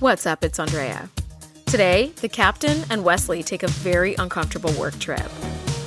[0.00, 0.44] What's up?
[0.44, 1.08] It's Andrea.
[1.64, 5.24] Today, the captain and Wesley take a very uncomfortable work trip.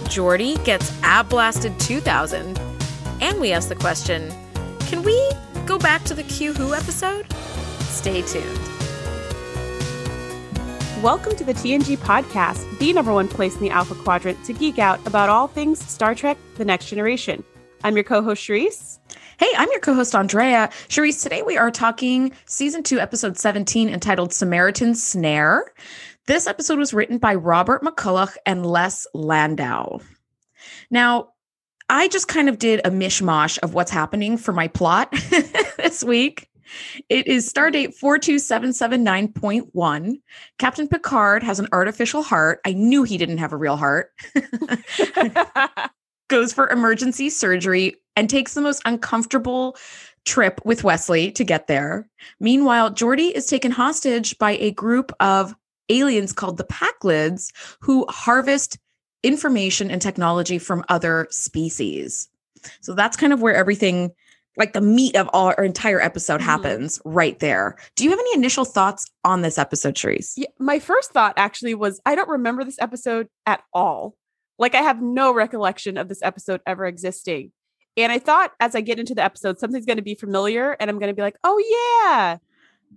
[0.09, 2.59] Geordi gets ab blasted 2000,
[3.21, 4.33] and we ask the question
[4.79, 5.31] can we
[5.67, 7.31] go back to the Q Who episode?
[7.81, 8.59] Stay tuned.
[11.03, 14.79] Welcome to the TNG podcast, the number one place in the Alpha Quadrant to geek
[14.79, 17.43] out about all things Star Trek The Next Generation.
[17.83, 18.98] I'm your co host, Charisse.
[19.39, 20.69] Hey, I'm your co host, Andrea.
[20.89, 25.71] Charisse, today we are talking season two, episode 17, entitled Samaritan Snare.
[26.27, 29.99] This episode was written by Robert McCullough and Les Landau.
[30.91, 31.29] Now,
[31.87, 35.09] I just kind of did a mishmash of what's happening for my plot
[35.77, 36.49] this week.
[37.07, 40.15] It is Stardate 42779.1.
[40.57, 42.59] Captain Picard has an artificial heart.
[42.65, 44.11] I knew he didn't have a real heart.
[46.29, 49.75] Goes for emergency surgery and takes the most uncomfortable
[50.25, 52.07] trip with Wesley to get there.
[52.39, 55.55] Meanwhile, Geordi is taken hostage by a group of
[55.89, 58.77] aliens called the Pakleds who harvest
[59.23, 62.29] information and technology from other species.
[62.81, 64.11] So that's kind of where everything
[64.57, 66.49] like the meat of our entire episode Mm-hmm.
[66.49, 67.77] happens right there.
[67.95, 70.33] Do you have any initial thoughts on this episode, Charisse?
[70.35, 74.15] Yeah, my first thought actually was I don't remember this episode at all.
[74.59, 77.51] Like, I have no recollection of this episode ever existing.
[77.97, 80.89] And I thought as I get into the episode, something's going to be familiar and
[80.89, 81.57] I'm going to be like, oh,
[82.05, 82.37] yeah.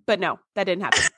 [0.06, 1.00] But no, that didn't happen.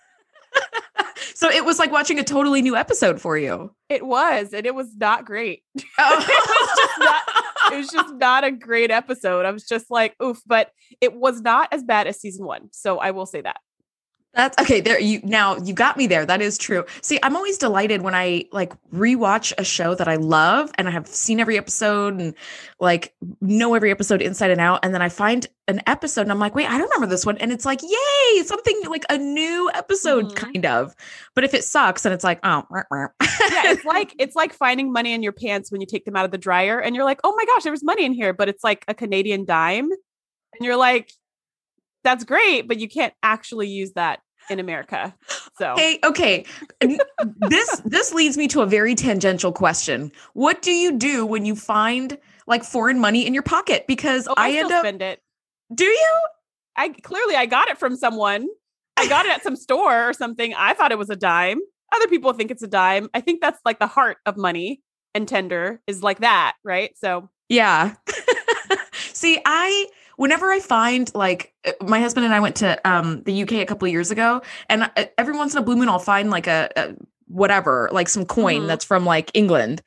[1.37, 3.75] So it was like watching a totally new episode for you.
[3.89, 5.63] it was, and it was not great.
[5.99, 6.17] Oh.
[6.17, 7.23] was just not-
[7.73, 9.45] it was just not a great episode.
[9.45, 10.71] I was just like, oof, but
[11.01, 12.69] it was not as bad as season one.
[12.73, 13.57] So I will say that.
[14.35, 14.81] That's okay.
[14.81, 16.27] There you now you got me there.
[16.27, 16.85] That is true.
[17.03, 20.91] See, I'm always delighted when I like rewatch a show that I love and I
[20.91, 22.35] have seen every episode and
[22.81, 24.81] like know every episode inside and out.
[24.85, 27.39] And then I find an episode and I'm like, wait, I don't remember this one.
[27.39, 30.35] And it's like, yay, something like a new episode, Mhm.
[30.37, 30.95] kind of.
[31.37, 32.65] But if it sucks, and it's like, oh.
[32.73, 36.25] Yeah, it's like it's like finding money in your pants when you take them out
[36.25, 38.49] of the dryer and you're like, oh my gosh, there was money in here, but
[38.49, 39.91] it's like a Canadian dime.
[39.93, 41.13] And you're like,
[42.03, 44.21] that's great, but you can't actually use that
[44.51, 45.15] in America.
[45.59, 46.45] So Hey, okay.
[47.49, 50.13] This this leads me to a very tangential question.
[50.33, 53.87] What do you do when you find like foreign money in your pocket?
[53.87, 55.21] Because Oh, I, I, end up spend it.
[55.75, 56.21] do you?
[56.77, 58.47] I clearly I got it from someone.
[58.97, 60.55] I got it at some store or something.
[60.55, 61.61] I thought it was a dime.
[61.95, 63.09] Other people think it's a dime.
[63.15, 64.81] I think that's like the heart of money
[65.15, 66.91] and tender is like that, right?
[66.97, 67.95] So Yeah.
[69.13, 73.43] See, I whenever I find like uh, my husband and I went to um the
[73.43, 75.99] UK a couple of years ago and uh, every once in a blue moon I'll
[75.99, 76.95] find like a, a
[77.27, 78.67] whatever, like some coin Mhm.
[78.69, 79.83] that's from like England.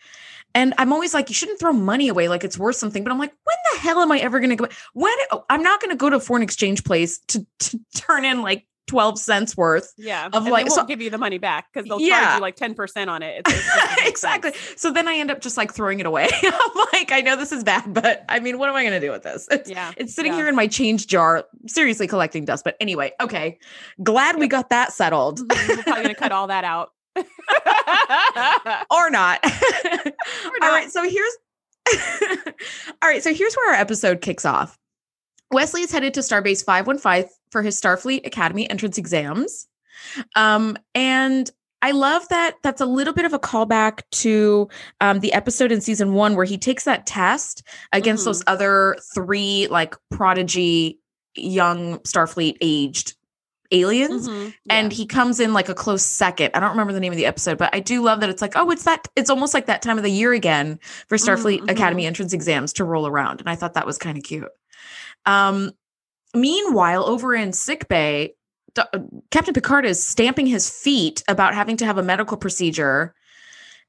[0.56, 3.04] And I'm always like, you shouldn't throw money away like it's worth something.
[3.04, 4.68] But I'm like, when the hell am I ever going to go?
[4.94, 8.26] When oh, I'm not going to go to a foreign exchange place to, to turn
[8.26, 9.92] in like 12 cents worth.
[9.98, 12.22] yeah, Of and like- they won't so- give you the money back because they'll Yeah.
[12.24, 13.40] charge you like ten percent on it.
[13.40, 14.54] It's- it's exactly.
[14.54, 14.82] sense.
[14.82, 16.30] So then I end up just like throwing it away.
[16.44, 19.06] I'm like, I know this is bad, but I mean, what am I going to
[19.06, 19.48] do with this?
[19.52, 20.38] It's, Yeah, it's sitting yeah.
[20.40, 22.64] here in my change jar, seriously collecting dust.
[22.64, 23.58] But anyway, okay.
[24.04, 25.40] Glad we got that settled.
[25.40, 26.92] Mhm, We're probably gonna cut all that out.
[28.92, 29.40] or not.
[29.44, 29.52] All
[30.60, 30.72] not.
[30.72, 31.34] right, so here's
[33.02, 34.78] All right, so here's where our episode kicks off.
[35.52, 39.68] Wesley is headed to Starbase 515 for his Starfleet Academy entrance exams.
[40.36, 41.50] Um, and
[41.82, 44.68] I love that that's a little bit of a callback to
[45.00, 47.64] um, the episode in season one where he takes that test
[47.94, 51.00] against those other three like prodigy
[51.36, 53.16] young Starfleet aged
[53.72, 56.52] aliens Mhm, and he comes in like a close second.
[56.54, 58.54] I don't remember the name of the episode, but I do love that it's like,
[58.56, 60.80] oh, it's that it's almost like that time of the year again
[61.10, 63.40] for Starfleet Mhm, Academy entrance exams to roll around.
[63.42, 64.48] And I thought that was kind of cute.
[65.28, 65.72] Um
[66.34, 68.34] meanwhile, over in sick bay,
[68.74, 69.00] D- uh,
[69.32, 73.14] Captain Picard is stamping his feet about having to have a medical procedure.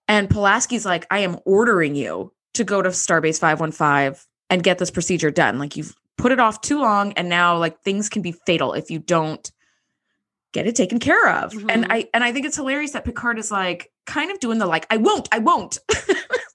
[0.06, 4.90] And Pulaski's like, I am ordering you to go to Starbase 515 and get this
[4.90, 5.58] procedure done.
[5.58, 8.90] Like you've put it off too long and now like things can be fatal if
[8.90, 9.50] you don't
[10.52, 11.52] get it taken care of.
[11.68, 11.92] And Mhm.
[11.92, 14.86] I and I think it's hilarious that Picard is like kind of doing the like
[14.90, 15.78] I won't, I won't.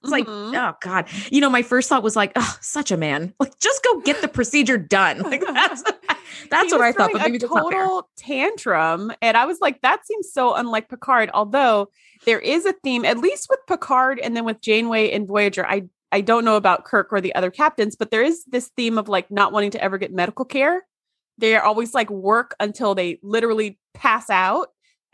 [0.04, 0.54] it's like, Mhm.
[0.56, 1.06] oh god.
[1.30, 3.34] You know, my first thought was like, oh, such a man.
[3.40, 5.18] Like just go get the procedure done.
[5.18, 5.82] Like that's
[6.50, 10.32] that's what I thought, but maybe a total tantrum, and I was like, that seems
[10.32, 11.30] so unlike Picard.
[11.34, 11.88] Although
[12.26, 15.66] there is a theme, at least with Picard, and then with Janeway and Voyager.
[15.66, 18.98] I I don't know about Kirk or the other captains, but there is this theme
[18.98, 20.84] of like not wanting to ever get medical care.
[21.38, 24.68] They are always like work until they literally pass out,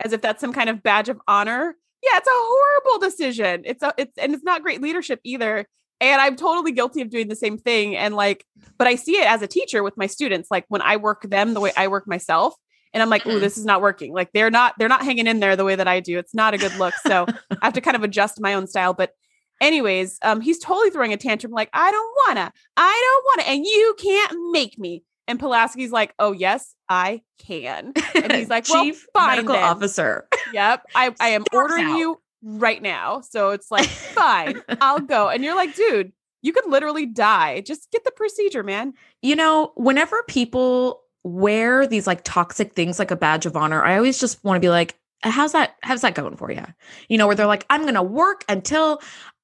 [0.04, 1.76] as if that's some kind of badge of honor.
[2.02, 3.62] Yeah, it's a horrible decision.
[3.64, 5.66] It's a it's and it's not great leadership either.
[6.00, 7.94] And I'm totally guilty of doing the same thing.
[7.94, 8.46] And like,
[8.78, 10.50] but I see it as a teacher with my students.
[10.50, 12.54] Like when I work them the way I work myself,
[12.92, 13.40] And I'm like, "Ooh, Mhm.
[13.40, 14.12] this is not working.
[14.14, 16.18] Like they're not they're not hanging in there the way that I do.
[16.18, 17.26] It's not a good look." So
[17.62, 19.12] I have to kind of adjust my own style, but
[19.60, 22.52] anyways, um he's totally throwing a tantrum like, "I don't wanna.
[22.76, 27.92] I don't wanna and you can't make me." And Pulaski's like, "Oh, yes, I can."
[28.16, 30.28] And he's like, "Well, Chief fine Medical then." Officer.
[30.52, 30.82] Yep.
[30.94, 31.96] I, I am ordering out.
[31.98, 33.20] you right now.
[33.20, 35.28] So it's like, fine, I'll go.
[35.28, 36.12] And you're like, dude,
[36.42, 37.60] you could literally die.
[37.60, 38.94] Just get the procedure, man.
[39.22, 43.96] You know, whenever people wear these like toxic things like a badge of honor, I
[43.96, 46.64] always just want to be like, how's that how's that going for you?
[47.08, 49.00] You know, where they're like, I'm gonna work until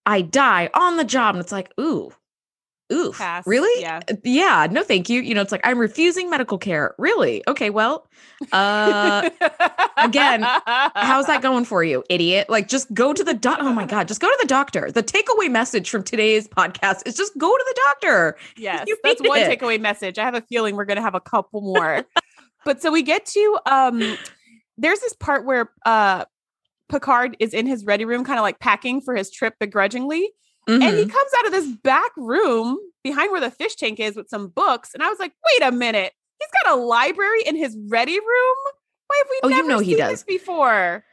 [0.07, 1.35] I die on the job.
[1.35, 2.11] And it's like, ooh,
[2.93, 3.47] ooh, Pass.
[3.47, 3.81] really?
[3.83, 4.01] Yeah.
[4.11, 5.21] Uh, Yeah, no, thank you.
[5.21, 6.95] You know, it's like I'm refusing medical care.
[6.99, 7.43] Really?
[7.49, 8.09] Okay, well,
[8.53, 9.29] uh
[9.99, 10.43] again,
[10.95, 12.49] how's that going for you, idiot?
[12.49, 13.59] Like, just go to the doc.
[13.61, 14.91] Oh my god, just go to the doctor.
[14.91, 18.37] The takeaway message from today's podcast is just go to the doctor.
[18.57, 19.61] Yes, that's one it.
[19.61, 20.19] takeaway message.
[20.19, 22.05] I have a feeling we're going to have a couple more.
[22.65, 24.17] but so we get to um
[24.79, 26.25] there's this part where uh
[26.89, 30.31] Picard is in his ready room kind of like packing for his trip begrudgingly
[30.67, 31.11] and he Mhm.
[31.11, 34.93] comes out of this back room behind where the fish tank is with some books
[34.95, 36.13] and I was like, "Wait a minute.
[36.41, 38.57] He's got a library in his ready room?
[39.07, 40.11] Why have we Oh, you never know he seen does.
[40.11, 41.05] this before?"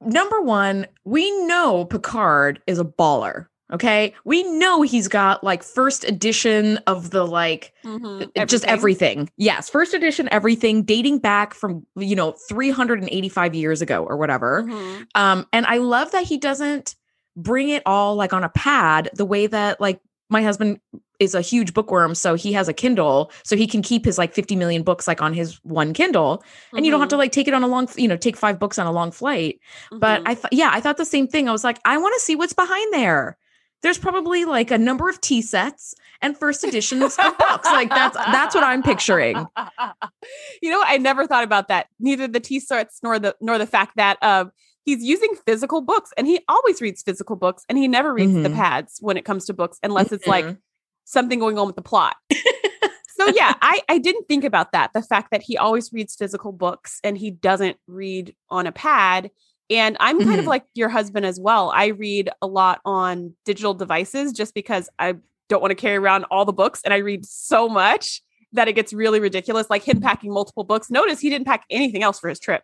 [0.00, 3.46] number one, we know Picard is a baller.
[3.72, 4.14] Okay.
[4.24, 9.30] We know he's got like first edition of the like Mhm, Uh, just everything.
[9.36, 9.68] Yes.
[9.70, 14.64] First edition, everything dating back from, you know, 385 years ago or whatever.
[14.68, 15.06] Mhm.
[15.14, 16.94] Um, and I love that he doesn't
[17.36, 20.00] bring it all like on a pad the way that like
[20.30, 20.80] my husband
[21.20, 22.14] is a huge bookworm.
[22.14, 23.30] So he has a Kindle.
[23.44, 26.42] So he can keep his like 50 million books like on his one Kindle.
[26.72, 28.36] And you don't have to Mhm, like take it on a long, you know, take
[28.36, 29.60] five books on a long flight.
[29.92, 30.28] But mhm.
[30.28, 31.48] I thought, yeah, I thought the same thing.
[31.48, 33.36] I was like, I want to see what's behind there.
[33.82, 37.66] There's probably like a number of tea sets and first editions of books.
[37.66, 39.36] Like that's that's what I'm picturing.
[40.62, 41.88] you know, I never thought about that.
[42.00, 44.52] Neither the T sets nor the nor the fact that um
[44.84, 48.48] he's using physical books and he always reads physical books and he never reads the
[48.48, 48.54] Mhm.
[48.54, 50.58] pads when it comes to books unless it's like Mhm.
[51.04, 52.16] something going on with the plot.
[53.16, 54.92] so yeah, I I didn't think about that.
[54.94, 59.30] The fact that he always reads physical books and he doesn't read on a pad.
[59.70, 60.48] And I'm kind of Mhm.
[60.48, 61.70] like your husband as well.
[61.74, 65.14] I read a lot on digital devices just because I
[65.48, 68.20] don't want to carry around all the books and I read so much
[68.52, 69.68] that it gets really ridiculous.
[69.70, 70.90] Like him packing multiple books.
[70.90, 72.62] Notice he didn't pack anything else for his trip,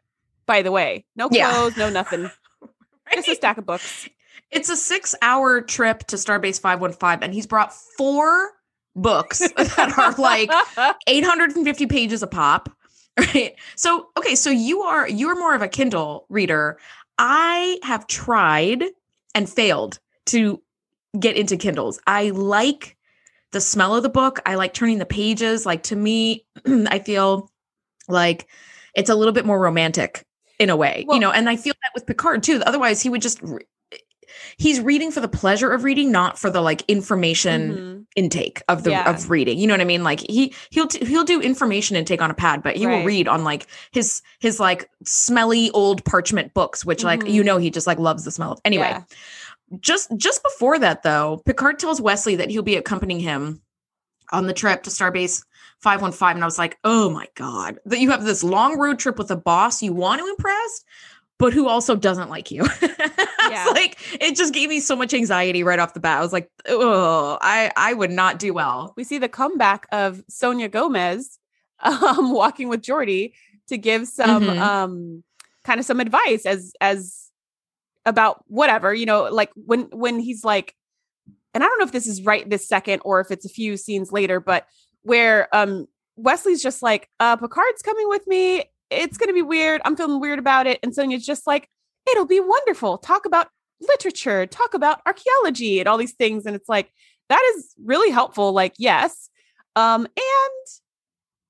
[0.51, 1.05] by the way.
[1.15, 1.49] No Yeah.
[1.53, 2.29] clothes, no nothing.
[3.15, 4.09] Just a stack of books.
[4.51, 8.51] It's a six hour trip to Starbase 515, and he's brought four
[8.97, 10.51] books that are like
[11.07, 12.69] 850 pages a pop.
[13.17, 13.55] Right.
[13.77, 14.35] So, okay.
[14.35, 16.79] So you are, you're more of a Kindle reader.
[17.17, 18.83] I have tried
[19.37, 20.61] and failed to
[21.19, 22.01] get into Kindles.
[22.09, 22.97] I like
[23.53, 24.41] the smell of the book.
[24.47, 25.65] I like turning the pages.
[25.65, 27.53] Like to me, I feel
[28.09, 28.49] like
[28.97, 30.27] it's a little bit more romantic
[30.61, 32.63] in a way, Well- you know, and I feel that with Picard too.
[32.65, 33.65] Otherwise, he would just, re-
[34.59, 38.05] he's reading for the pleasure of reading, not for the like information Mhm.
[38.15, 39.11] intake of the Yeah.
[39.11, 39.59] of reading.
[39.59, 40.05] You know what I mean?
[40.05, 43.27] Like he he'll t- he'll do information intake on a pad, but he will read
[43.27, 47.47] on like his his like smelly old parchment books, which like you Mhm.
[47.47, 48.61] know he just like loves the smell of.
[48.65, 49.03] Anyway, Yeah.
[49.81, 53.63] just just before that though, Picard tells Wesley that he'll be accompanying him
[54.33, 55.43] on the trip to Starbase
[55.83, 57.79] 515 and I was like, "Oh my god.
[57.87, 60.85] That you have this long road trip with a boss you want to impress,
[61.39, 62.67] but who also doesn't like you."
[63.51, 63.67] Yeah.
[63.73, 66.19] like it just gave me so much anxiety right off the bat.
[66.19, 70.23] I was like, "Oh, I I would not do well." we see the comeback of
[70.29, 71.39] Sonia Gomez
[71.81, 73.33] um, walking with Geordi
[73.69, 74.59] to give some Mhm.
[74.61, 75.25] um,
[75.65, 77.31] kind of some advice as as
[78.07, 80.77] about whatever you know, like when when he's like,
[81.53, 83.77] and I don't know if this is right this second or if it's a few
[83.77, 84.67] scenes later, but
[85.03, 88.65] where um, Wesley's just like, uh, Picard's coming with me.
[88.91, 89.81] It's gonna be weird.
[89.85, 91.69] I'm feeling weird about it, and Sonia's just like,
[92.11, 92.99] it'll be wonderful.
[92.99, 93.49] Talk about
[93.81, 96.91] literature, talk about archaeology, and all these things, and it's like
[97.31, 99.31] that is really helpful like yes
[99.77, 100.67] um and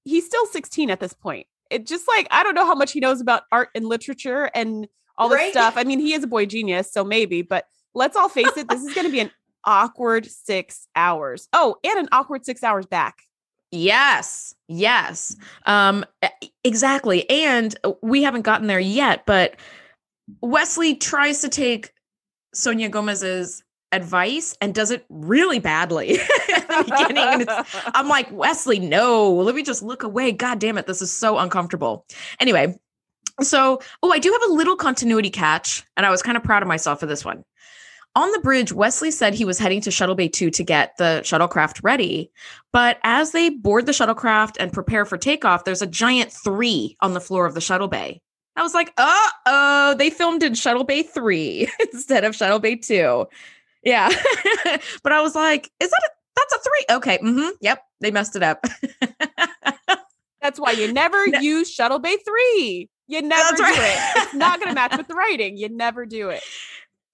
[0.05, 3.01] he's still 16 at this point it just like i don't know how much he
[3.01, 4.87] knows about art and literature and
[5.19, 5.51] all this Right?
[5.51, 7.65] stuff i mean he is a boy genius so maybe but
[7.95, 9.31] let's all face it this is going to be an
[9.65, 13.23] awkward six hours oh and an awkward six hours back
[13.71, 14.55] Yes.
[14.69, 15.37] Yes.
[15.67, 16.05] Um
[16.65, 17.29] exactly.
[17.31, 19.57] And uh, we haven't gotten there yet, but
[20.41, 21.93] Wesley tries to take
[22.55, 23.63] Sonia Gomez's
[23.93, 26.19] advice and does it really badly
[26.55, 27.25] at the beginning.
[27.25, 27.53] And it's,
[27.87, 30.33] I'm like, Wesley, no, let me just look away.
[30.33, 30.87] God damn it.
[30.87, 32.07] This is so uncomfortable.
[32.39, 32.79] Anyway,
[33.41, 36.63] so, oh, I do have a little continuity catch, and I was kind of proud
[36.63, 37.43] of myself for this one.
[38.17, 41.21] On the bridge, Wesley said he was heading to Shuttle Bay 2 to get the
[41.23, 42.31] shuttlecraft ready.
[42.73, 47.15] But as they board the shuttlecraft and prepare for takeoff, there's a giant three on
[47.15, 48.21] the floor of the Shuttle Bay.
[48.57, 52.77] I was like, uh oh, they filmed in Shuttle Bay 3 instead of Shuttle Bay
[52.77, 53.27] 2.
[53.85, 54.11] Yeah.
[55.03, 56.97] but I was like, is that a, that's a three?
[56.97, 57.19] Okay.
[57.19, 57.51] Mm-hmm.
[57.61, 57.83] Yep.
[58.01, 58.67] They messed it up.
[60.43, 61.39] That's why you never no.
[61.39, 62.89] use Shuttle Bay 3.
[63.09, 63.77] You never That's do right.
[63.77, 64.23] it.
[64.23, 65.57] It's not going to match with the writing.
[65.59, 66.43] You never do it.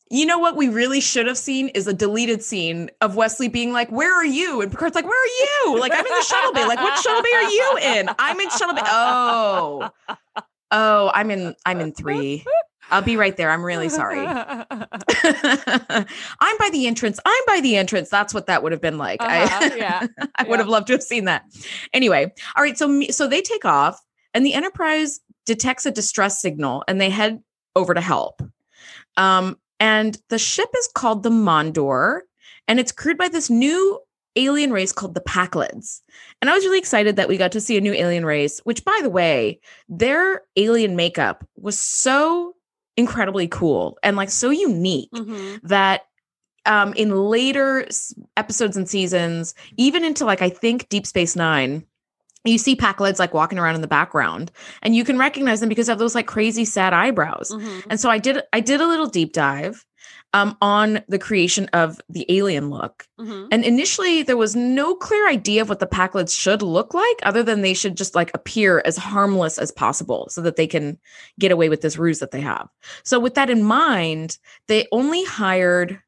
[0.08, 3.72] You know what we really should have seen is a deleted scene of Wesley being
[3.72, 6.52] like, "Where are you?" And Picard's like, "Where are you?" Like, "I'm in the shuttle
[6.52, 8.82] bay." Like, "What shuttle bay are you in?" I'm in shuttle bay.
[8.84, 9.90] Oh,
[10.70, 11.56] oh, I'm in.
[11.64, 12.44] I'm in three.
[12.90, 13.50] I'll be right there.
[13.50, 14.24] I'm really sorry.
[14.26, 14.46] I'm
[16.58, 17.18] by the entrance.
[17.24, 18.08] I'm by the entrance.
[18.08, 19.20] That's what that would have been like.
[19.20, 21.44] Uh-huh, I, yeah, I would have loved to have seen that.
[21.92, 22.78] Anyway, all right.
[22.78, 24.00] So, so they take off,
[24.34, 27.42] and the Enterprise detects a distress signal, and they head
[27.74, 28.40] over to help.
[29.16, 32.20] Um, and the ship is called the Mondor,
[32.68, 34.00] and it's crewed by this new
[34.36, 36.02] alien race called the Pakleds.
[36.40, 38.84] And I was really excited that we got to see a new alien race, which,
[38.84, 42.54] by the way, their alien makeup was so
[42.96, 45.66] incredibly cool and like so unique mm-hmm.
[45.66, 46.02] that
[46.64, 47.86] um, in later
[48.36, 51.84] episodes and seasons, even into like I think Deep Space Nine,
[52.50, 54.50] you see Pakleds like walking around in the background,
[54.82, 57.50] and you can recognize them because of those like crazy sad eyebrows.
[57.50, 57.90] Mm-hmm.
[57.90, 59.84] And so I did I did a little deep dive,
[60.36, 63.06] um, on the creation of the alien look.
[63.18, 63.46] Mm-hmm.
[63.50, 67.42] And initially, there was no clear idea of what the Pakleds should look like, other
[67.42, 70.98] than they should just like appear as harmless as possible so that they can
[71.38, 72.68] get away with this ruse that they have.
[73.02, 74.38] So, with that in mind,
[74.68, 76.00] they only hired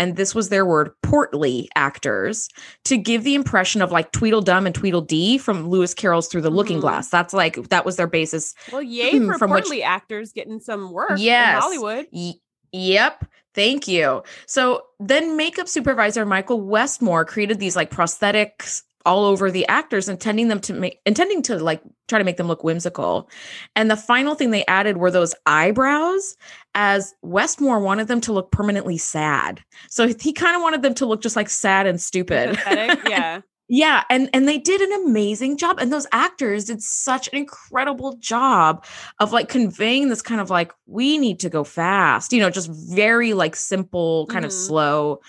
[0.00, 2.48] and this was their word, portly actors
[2.86, 6.56] to give the impression of like Tweedledum and Tweedledee from Lewis Carroll's Through the mm-hmm.
[6.56, 7.10] Looking Glass.
[7.10, 8.54] That's like that was their basis.
[8.72, 12.06] Well, yay for from portly which, actors getting some work yes, in Hollywood.
[12.12, 12.32] Y-
[12.72, 13.26] yep.
[13.54, 14.22] Thank you.
[14.46, 20.48] So then makeup supervisor Michael Westmore created these like prosthetics all over the actors intending
[20.48, 23.28] them to make intending to like try to make them look whimsical.
[23.76, 26.36] And the final thing they added were those eyebrows
[26.74, 29.62] as Westmore wanted them to look permanently sad.
[29.88, 32.58] So he kind of wanted them to look just like sad and stupid.
[32.66, 33.40] yeah.
[33.72, 38.16] Yeah, and and they did an amazing job and those actors did such an incredible
[38.16, 38.84] job
[39.20, 42.68] of like conveying this kind of like we need to go fast, you know, just
[42.68, 44.46] very like simple kind mm-hmm.
[44.46, 45.20] of slow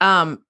[0.00, 0.42] um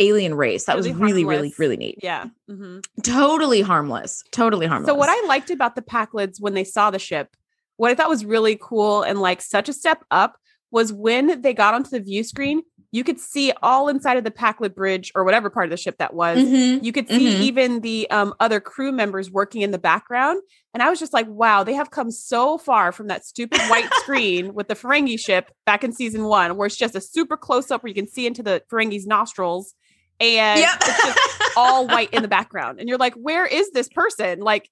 [0.00, 0.64] alien race.
[0.64, 1.38] That really was really harmless.
[1.38, 2.00] really really neat.
[2.02, 2.24] Yeah.
[2.50, 2.80] Mm-hmm.
[3.02, 4.24] Totally harmless.
[4.32, 4.88] Totally harmless.
[4.88, 7.36] So what I liked about the Pakleds when they saw the ship,
[7.76, 10.38] what I thought was really cool and like such a step up
[10.72, 12.62] was when they got onto the view screen,
[12.96, 15.98] you could see all inside of the Pakled bridge or whatever part of the ship
[15.98, 16.38] that was.
[16.38, 16.82] Mm-hmm.
[16.82, 17.42] You could see mm-hmm.
[17.42, 20.40] even the um, other crew members working in the background.
[20.72, 23.92] And I was just like, wow, they have come so far from that stupid white
[23.96, 27.70] screen with the Ferengi ship back in season one, where it's just a super close
[27.70, 29.74] up where you can see into the Ferengi's nostrils.
[30.18, 30.78] And yep.
[30.80, 31.18] it's just
[31.54, 32.80] all white in the background.
[32.80, 34.40] And you're like, where is this person?
[34.40, 34.70] Like,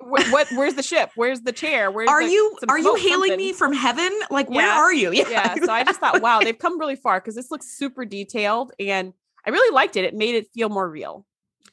[0.00, 1.10] what where's the ship?
[1.14, 1.90] Where's the chair?
[1.90, 3.36] Where's are the, you are you hailing something?
[3.36, 4.10] me from heaven?
[4.30, 4.78] Like where yeah.
[4.78, 5.12] are you?
[5.20, 5.54] Yeah, yeah.
[5.56, 9.12] so i just thought wow they've come really far because this looks super detailed and
[9.46, 10.04] i really liked it.
[10.04, 11.26] It made it feel more real.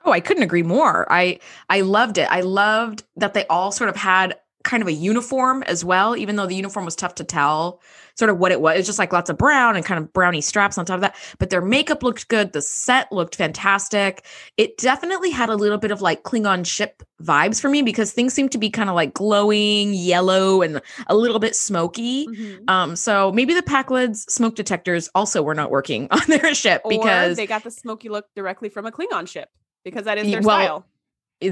[0.04, 1.08] Oh i couldn't agree more.
[1.12, 2.28] I i loved it.
[2.30, 6.36] I loved that they all sort of had kind of a uniform as well, even
[6.36, 7.82] though the uniform was tough to tell
[8.18, 8.80] sort of what it was.
[8.80, 11.16] It's just like lots of brown and kind of brownie straps on top of that.
[11.38, 12.52] But their makeup looked good.
[12.54, 14.26] The set looked fantastic.
[14.58, 18.34] It definitely had a little bit of like Klingon ship vibes for me because things
[18.34, 22.28] seemed to be kind of like glowing yellow and a little bit smoky.
[22.28, 22.70] Mm-hmm.
[22.70, 26.90] Um, so maybe the Pakleds smoke detectors also were not working on their ship or
[26.90, 29.50] because they got the smoky look directly from a Klingon ship
[29.84, 30.86] because that is their well, style.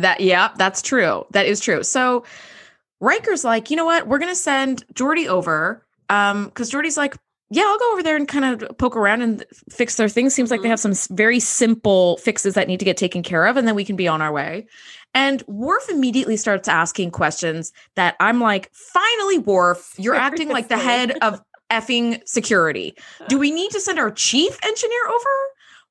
[0.01, 1.25] That yeah, that's true.
[1.31, 1.83] That is true.
[1.83, 2.25] So
[2.99, 4.07] Riker's like, you know what?
[4.07, 5.85] We're gonna send Geordi over.
[6.09, 7.15] Um, because Geordi's like,
[7.49, 10.33] yeah, I'll go over there and kind of poke around and fix their things.
[10.33, 10.71] Seems like they mm-hmm.
[10.71, 13.85] have some very simple fixes that need to get taken care of, and then we
[13.85, 14.65] can be on our way.
[15.13, 20.77] And Worf immediately starts asking questions that I'm like, finally, Worf, you're acting like the
[20.77, 22.95] head of effing security.
[23.29, 25.29] Do we need to send our chief engineer over?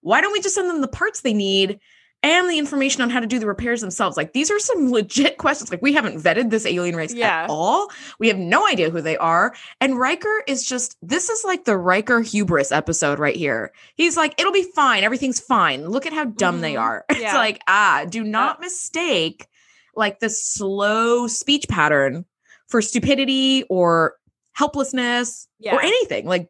[0.01, 1.81] Why don't we just send them the parts they need
[2.25, 4.17] and the information on how to do the repairs themselves.
[4.17, 5.71] Like these are some legit questions.
[5.71, 7.45] Like we haven't vetted this alien race yeah.
[7.45, 7.91] at all.
[8.19, 9.55] We have no idea who they are.
[9.81, 13.73] And Riker is just this is like the Riker hubris episode right here.
[13.95, 15.05] He's like, it'll be fine.
[15.05, 15.87] Everything's fine.
[15.87, 16.63] Look at how dumb mm-hmm.
[16.63, 17.05] they are.
[17.15, 17.27] Yeah.
[17.27, 18.67] It's like, ah, do not yeah.
[18.67, 19.47] mistake
[19.95, 22.25] like the slow speech pattern
[22.67, 24.17] for stupidity or
[24.53, 26.27] helplessness or anything.
[26.27, 26.49] Like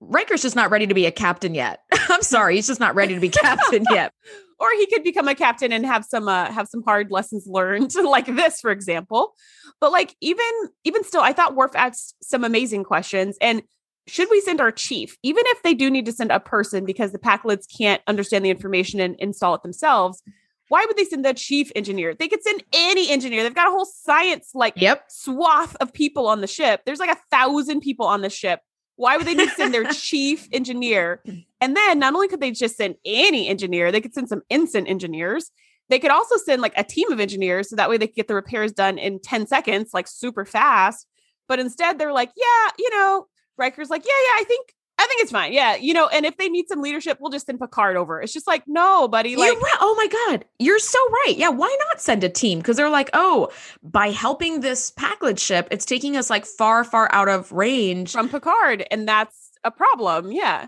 [0.00, 1.80] Riker's just not ready to be a captain yet.
[2.10, 4.12] I'm sorry, he's just not ready to be captain yet
[4.58, 7.94] or he could become a captain and have some uh, have some hard lessons learned
[8.04, 9.34] like this for example
[9.80, 10.44] but like even
[10.84, 13.62] even still i thought Worf asked some amazing questions and
[14.08, 17.12] should we send our chief, even if they do need to send a person because
[17.12, 20.22] the Pakleds can't understand the information and install it themselves?
[20.68, 22.14] Why would they send the chief engineer?
[22.14, 23.42] They could send any engineer.
[23.42, 25.04] They've got a whole science like Yep.
[25.08, 26.82] swath of people on the ship.
[26.84, 28.60] There's like a thousand people on the ship.
[28.96, 31.22] Why would they need to send their chief engineer?
[31.60, 34.86] And then not only could they just send any engineer, they could send some ensign
[34.86, 35.50] engineers.
[35.88, 38.28] They could also send like a team of engineers so that way they could get
[38.28, 41.06] the repairs done in 10 seconds, like super fast.
[41.48, 43.26] But instead, they're like, yeah, you know,
[43.56, 45.52] Riker's like, yeah, yeah, I think I think it's fine.
[45.52, 48.20] Yeah, you know, and if they need some leadership, we'll just send Picard over.
[48.22, 49.76] It's just like, no, buddy, like you're right.
[49.80, 50.44] Oh my God.
[50.58, 51.34] You're so right.
[51.36, 51.50] Yeah.
[51.50, 52.58] Why not send a team?
[52.58, 53.50] Because they're like, oh,
[53.82, 58.12] by helping this Pakled ship, it's taking us like far, far out of range.
[58.12, 60.32] from Picard, and that's a problem.
[60.32, 60.66] Yeah.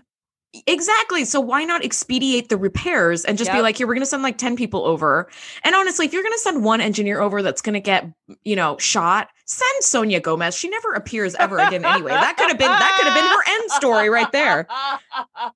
[0.65, 1.25] Exactly.
[1.25, 4.23] So why not expedite the repairs and just be like, here, we're going to send
[4.23, 5.29] like 10 people over.
[5.63, 8.07] And honestly, if you're going to send one engineer over that's going to get,
[8.43, 10.55] you know, shot, send Sonia Gomez.
[10.55, 12.11] She never appears ever again anyway.
[12.11, 14.67] That could have been that could have been her end story right there.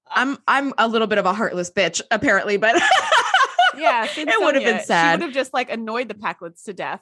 [0.09, 2.75] I'm I'm a little bit of a heartless bitch apparently, but
[3.77, 5.11] yeah, It would have been sad.
[5.11, 7.01] She would have just like annoyed the Pakleds to death.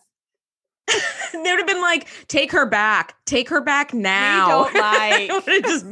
[1.31, 3.15] they would have been like, take her back.
[3.25, 4.67] Take her back now.
[4.69, 4.73] don't
[5.45, 5.85] like- just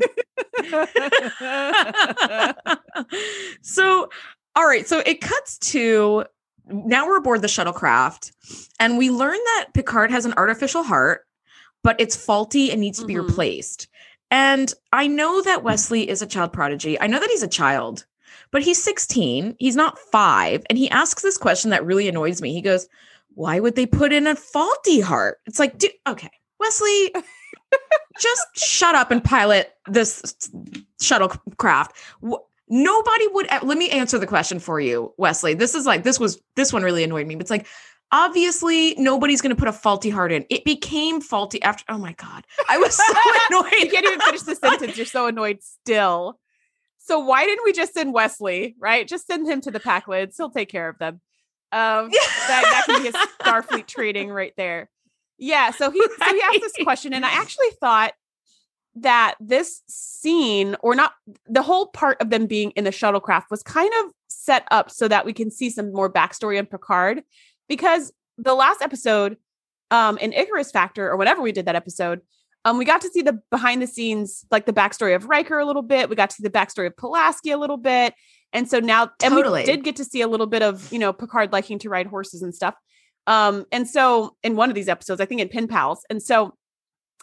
[3.61, 4.09] so,
[4.55, 4.85] all right.
[4.85, 6.25] So it cuts to
[6.69, 8.31] now we're aboard the shuttlecraft,
[8.79, 11.25] and we learn that Picard has an artificial heart,
[11.83, 13.27] but it's faulty and needs to be Mhm.
[13.27, 13.87] replaced.
[14.31, 16.99] And I know that Wesley is a child prodigy.
[16.99, 18.05] I know that he's a child,
[18.51, 19.55] but he's 16.
[19.59, 20.63] He's not five.
[20.69, 22.53] And he asks this question that really annoys me.
[22.53, 22.87] He goes,
[23.35, 25.39] Why would they put in a faulty heart?
[25.45, 27.13] It's like, dude, okay, Wesley,
[28.19, 30.21] just shut up and pilot this
[31.01, 31.91] shuttlecraft.
[32.69, 33.47] Nobody would.
[33.63, 35.55] Let me answer the question for you, Wesley.
[35.55, 37.35] This is like this was this one really annoyed me.
[37.35, 37.67] But it's like
[38.11, 40.45] obviously nobody's going to put a faulty heart in.
[40.49, 41.83] It became faulty after.
[41.89, 43.03] Oh my god, I was so
[43.49, 43.71] annoyed.
[43.71, 44.97] you can't even finish the sentence.
[44.97, 46.39] You're so annoyed still.
[46.99, 48.75] So why didn't we just send Wesley?
[48.79, 50.35] Right, just send him to the Pakleds.
[50.37, 51.21] He'll take care of them.
[51.71, 52.09] Um,
[52.47, 54.89] that that can be a Starfleet training right there.
[55.39, 55.71] Yeah.
[55.71, 58.13] So he so he asked this question, and I actually thought
[58.95, 61.13] that this scene, or not
[61.47, 65.07] the whole part of them being in the shuttlecraft, was kind of set up so
[65.07, 67.23] that we can see some more backstory on Picard,
[67.67, 69.37] because the last episode,
[69.91, 72.21] um, in Icarus Factor or whatever we did that episode,
[72.65, 75.65] um, we got to see the behind the scenes, like the backstory of Riker a
[75.65, 76.09] little bit.
[76.09, 78.13] We got to see the backstory of Pulaski a little bit.
[78.51, 79.61] And so now, and Totally.
[79.61, 82.07] we did get to see a little bit of, you know, Picard liking to ride
[82.07, 82.75] horses and stuff.
[83.27, 86.03] Um, and so in one of these episodes, I think in Pen Pals.
[86.09, 86.53] And so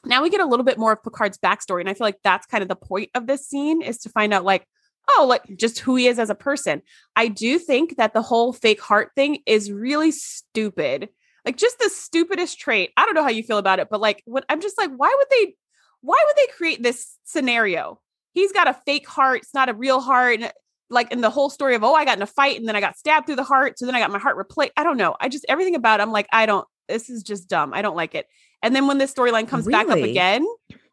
[0.06, 1.80] now we get a little bit more of Picard's backstory.
[1.80, 4.32] And I feel like that's kind of the point of this scene is to find
[4.32, 4.66] out like,
[5.08, 6.82] oh, like just who he is as a person.
[7.14, 11.08] I do think that the whole fake heart thing is really stupid.
[11.44, 12.90] Like just the stupidest trait.
[12.96, 15.14] I don't know how you feel about it, but like what I'm just like, why
[15.16, 15.54] would they
[16.00, 18.00] why would they create this scenario?
[18.32, 20.40] He's got a fake heart, it's not a real heart.
[20.88, 22.80] Like in the whole story of, oh, I got in a fight and then I
[22.80, 23.78] got stabbed through the heart.
[23.78, 24.72] So then I got my heart replaced.
[24.76, 25.16] I don't know.
[25.20, 27.72] I just everything about it, I'm like, I don't, this is just dumb.
[27.74, 28.26] I don't like it.
[28.62, 30.46] And then when this storyline comes back up again,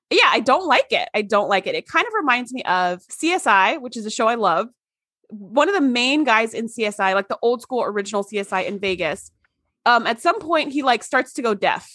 [0.09, 1.09] yeah, I don't like it.
[1.13, 1.75] I don't like it.
[1.75, 4.69] It kind of reminds me of CSI, which is a show I love.
[5.29, 9.31] One of the main guys in CSI, like the old school original CSI in Vegas,
[9.85, 11.89] um, at some point he like starts to go deaf.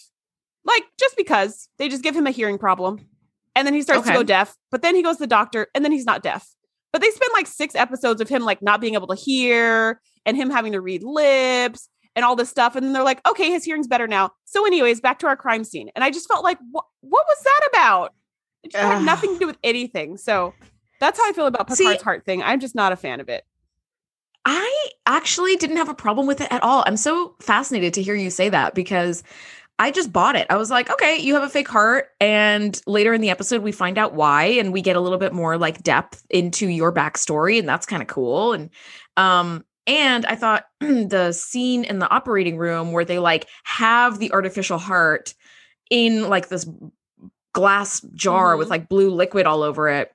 [0.64, 3.06] Like just because they just give him a hearing problem.
[3.54, 5.84] And then he starts to go deaf, but then he goes to the doctor and
[5.84, 6.48] then he's not deaf.
[6.92, 10.36] But they spend like six episodes of him like not being able to hear and
[10.36, 12.74] him having to read lips and all this stuff.
[12.74, 14.32] And then they're like, okay, his hearing's better now.
[14.44, 15.88] So, anyways, back to our crime scene.
[15.94, 18.12] And I just felt like, what what was that about?
[18.64, 20.16] It just had nothing to do with anything.
[20.16, 20.52] So
[20.98, 22.42] that's how I feel about See- Picard's heart thing.
[22.42, 23.44] I'm just not a fan of it.
[24.44, 26.82] I actually didn't have a problem with it at all.
[26.88, 29.22] I'm so fascinated to hear you say that because
[29.78, 30.48] I just bought it.
[30.50, 32.08] I was like, okay, you have a fake heart.
[32.20, 35.32] And later in the episode, we find out why and we get a little bit
[35.32, 37.60] more like depth into your backstory.
[37.60, 38.54] And that's kind of cool.
[38.54, 38.70] And,
[39.16, 44.30] um, and I thought the scene in the operating room where they like have the
[44.32, 45.34] artificial heart
[45.90, 46.66] in like this
[47.54, 48.70] glass jar with Mhm.
[48.70, 50.12] like blue liquid all over it.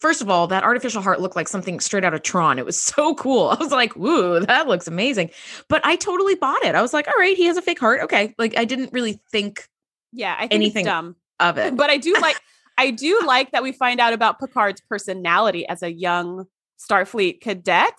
[0.00, 2.58] First of all, that artificial heart looked like something straight out of Tron.
[2.58, 3.48] It was so cool.
[3.50, 5.30] I was like, "Woo, that looks amazing."
[5.68, 6.74] But I totally bought it.
[6.74, 8.00] I was like, "All right, he has a fake heart.
[8.02, 9.68] Okay." Like I didn't really think
[10.12, 11.16] Yeah, I think Anything- dumb.
[11.38, 11.76] of it.
[11.76, 12.36] But I do like
[12.78, 16.46] I do like that we find out about Picard's personality as a young
[16.80, 17.94] Starfleet cadet,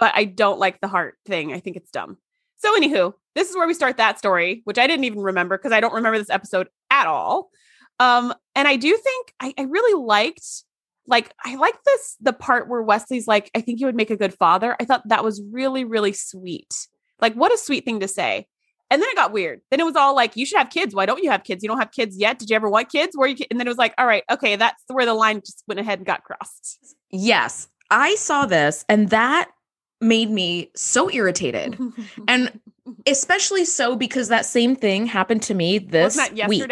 [0.00, 1.52] but I don't like the heart thing.
[1.52, 2.16] I think it's dumb.
[2.56, 5.72] So, anywho, this is where we start that story, which I didn't even remember because
[5.72, 7.50] I don't remember this episode at all.
[8.00, 10.64] Um, and I do think I, I really liked,
[11.06, 14.16] like, I like this the part where Wesley's like, I think you would make a
[14.16, 14.74] good father.
[14.80, 16.74] I thought that was really, really sweet.
[17.20, 18.46] Like, what a sweet thing to say.
[18.90, 19.60] And then it got weird.
[19.70, 20.94] Then it was all like, you should have kids.
[20.94, 21.62] Why don't you have kids?
[21.62, 22.38] You don't have kids yet.
[22.38, 23.16] Did you ever want kids?
[23.16, 23.36] Where you?
[23.36, 25.78] ki-" And then it was like, all right, okay, that's where the line just went
[25.78, 26.96] ahead and got crossed.
[27.10, 29.50] Yes, I saw this, and that
[30.00, 31.78] made me so irritated.
[32.26, 32.60] And
[33.06, 36.70] especially so because that same thing happened to me this Wasn't that week.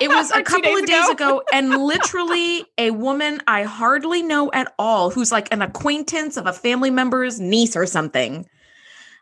[0.00, 1.38] It was a couple days of days ago?
[1.38, 6.46] ago, and literally a woman I hardly know at all, who's like an acquaintance of
[6.46, 8.48] a family member's niece or something,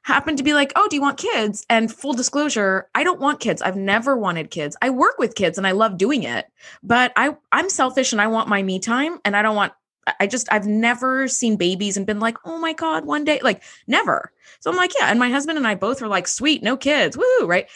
[0.02, 1.64] happened to be like, Oh, do you want kids?
[1.68, 3.62] And full disclosure, I don't want kids.
[3.62, 4.76] I've never wanted kids.
[4.82, 6.46] I work with kids and I love doing it,
[6.82, 9.72] but I, I'm selfish and I want my me time and I don't want.
[10.20, 13.62] I just I've never seen babies and been like, oh my God, one day, like
[13.86, 14.32] never.
[14.60, 15.06] So I'm like, yeah.
[15.08, 17.16] And my husband and I both were like, sweet, no kids.
[17.16, 17.68] Woo, right?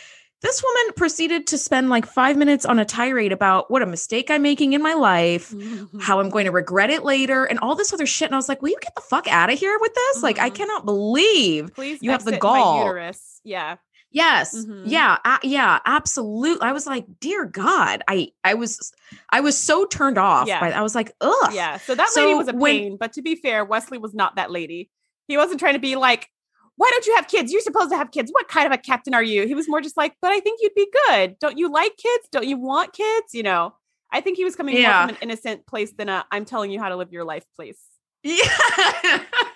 [0.42, 4.30] This woman proceeded to spend like five minutes on a tirade about what a mistake
[4.30, 5.54] I'm making in my life,
[6.00, 8.26] how I'm going to regret it later, and all this other shit.
[8.28, 10.22] And I was like, will you get the fuck out of here with this?
[10.22, 10.54] Like, I Mhm.
[10.54, 11.74] cannot believe.
[11.74, 12.78] Please, You have the gall.
[12.80, 13.40] uterus.
[13.44, 13.76] Yeah.
[14.12, 14.54] Yes.
[14.56, 14.84] Mhm.
[14.86, 15.18] Yeah.
[15.42, 15.78] yeah.
[15.84, 16.62] Absolutely.
[16.66, 18.02] I was like, dear God.
[18.08, 18.92] I I was
[19.30, 20.60] I was so turned off Yeah.
[20.60, 21.52] by I was like, ugh.
[21.52, 21.76] Yeah.
[21.78, 22.96] So that lady was a when- pain.
[22.98, 24.90] But to be fair, Wesley was not that lady.
[25.28, 26.28] He wasn't trying to be like,
[26.76, 27.52] why don't you have kids?
[27.52, 28.30] You're supposed to have kids.
[28.32, 29.46] What kind of a captain are you?
[29.46, 31.38] He was more just like, but I think you'd be good.
[31.40, 32.28] Don't you like kids?
[32.30, 33.34] Don't you want kids?
[33.34, 33.74] You know,
[34.12, 34.98] I think he was coming Yeah.
[35.00, 37.44] more from an innocent place than a I'm telling you how to live your life
[37.56, 37.78] place.
[38.22, 38.42] Yeah.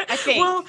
[0.09, 0.41] I think.
[0.41, 0.65] Well,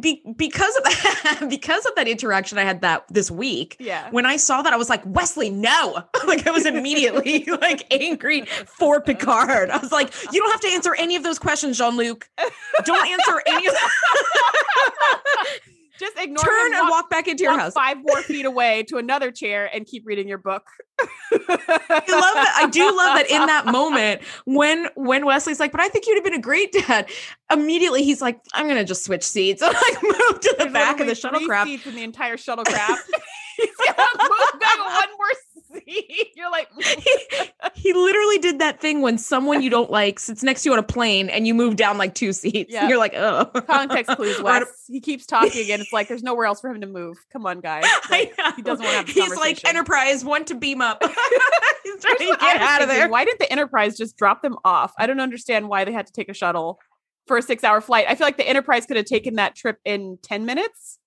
[0.00, 4.08] be, because of that, because of that interaction I had that this week, Yeah.
[4.10, 6.02] when I saw that, I was like, Wesley, no.
[6.26, 9.70] like I was immediately like angry for Picard.
[9.70, 12.28] I was like, you don't have to answer any of those questions, Jean-Luc.
[12.84, 13.74] Don't answer any of
[15.98, 17.72] Just ignore Turn him, and walk back into your house.
[17.72, 20.66] five more feet away to another chair and keep reading your book.
[21.00, 22.54] I love that.
[22.56, 26.16] I do love that in that moment when when Wesley's like, but I think you'd
[26.16, 27.08] have been a great dad.
[27.50, 31.00] Immediately he's like, I'm gonna just switch seats and like move to the There's back
[31.00, 31.64] of the shuttlecraft.
[31.64, 32.98] seats in the entire shuttlecraft.
[33.56, 35.32] He's gonna move back one more
[36.34, 37.20] You're like, he,
[37.74, 40.78] he literally did that thing when someone you don't like sits next to you on
[40.78, 42.72] a plane and you move down like two seats.
[42.72, 42.88] Yeah.
[42.88, 43.46] You're like, oh.
[43.66, 44.84] context clues, Wes.
[44.86, 47.18] He keeps talking, and it's like there's nowhere else for him to move.
[47.32, 47.84] Come on, guys.
[48.10, 49.66] Like, he doesn't wanna have a He's like.
[49.68, 51.02] Enterprise, want to beam up.
[51.02, 51.12] He's
[52.00, 52.88] trying Here's to get out of thinking.
[52.88, 53.08] there.
[53.08, 54.92] Why did the Enterprise just drop them off?
[54.98, 56.78] I don't understand why they had to take a shuttle
[57.26, 58.06] for a six-hour flight.
[58.08, 60.98] I feel like the Enterprise could have taken that trip in ten minutes.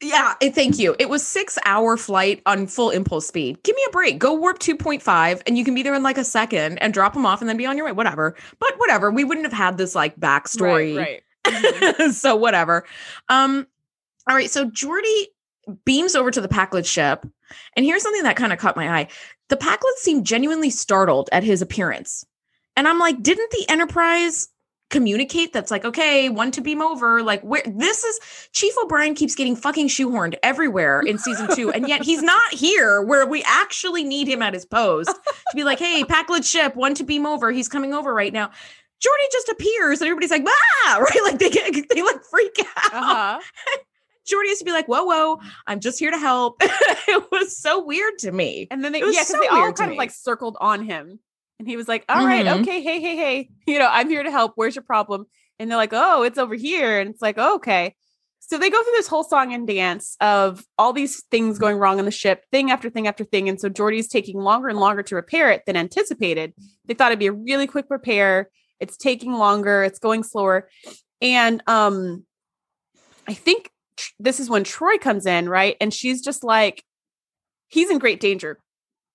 [0.00, 0.94] Yeah, eh, thank you.
[0.98, 3.62] It was six hour flight on full impulse speed.
[3.62, 4.18] Give me a break.
[4.18, 7.24] Go warp 2.5 and you can be there in like a second and drop them
[7.24, 7.92] off and then be on your way.
[7.92, 8.34] Whatever.
[8.58, 9.10] But whatever.
[9.10, 10.96] We wouldn't have had this like backstory.
[10.96, 11.06] Right.
[11.06, 11.22] right.
[12.12, 12.84] so whatever.
[13.28, 13.66] Um,
[14.28, 14.50] all right.
[14.50, 15.26] So Geordi
[15.84, 17.26] beams over to the Pakled ship,
[17.76, 19.08] and here's something that kind of caught my eye.
[19.48, 22.24] The Pakleds seemed genuinely startled at his appearance,
[22.76, 24.48] and I'm like, didn't the Enterprise
[24.94, 27.22] communicate that's like, okay, one to beam over?
[27.22, 28.20] Like, where this is
[28.52, 33.02] Chief O'Brien keeps getting fucking shoehorned everywhere in season two, and yet he's not here
[33.02, 36.94] where we actually need him at his post to be like, hey, Pakled ship, one
[36.94, 37.50] to beam over.
[37.50, 38.50] He's coming over right now.
[39.04, 41.22] Geordi just appears and everybody's like, ah, right?
[41.24, 42.94] Like they get they like freak out.
[42.94, 43.40] Uh-huh.
[44.26, 46.56] Geordi has to be like, whoa, whoa, I'm just here to help.
[46.62, 48.66] it was so weird to me.
[48.70, 51.18] And then they, yeah, because so they all kind of like circled on him.
[51.58, 52.60] And he was like, "All right, Mhm.
[52.60, 54.52] okay, hey, hey, hey, you know, I'm here to help.
[54.56, 55.26] Where's your problem?
[55.58, 56.98] And they're like, oh, it's over here.
[56.98, 57.94] And it's like, oh, okay.
[58.40, 61.98] So they go through this whole song and dance of all these things going wrong
[62.00, 63.48] on the ship, thing after thing after thing.
[63.48, 66.52] And so Geordi's taking longer and longer to repair it than anticipated.
[66.86, 68.50] They thought it'd be a really quick repair.
[68.80, 70.68] It's taking longer, it's going slower.
[71.22, 72.26] And um,
[73.26, 75.76] I think tr- this is when Troi comes in, right?
[75.80, 76.82] And she's just like,
[77.68, 78.58] he's in great danger.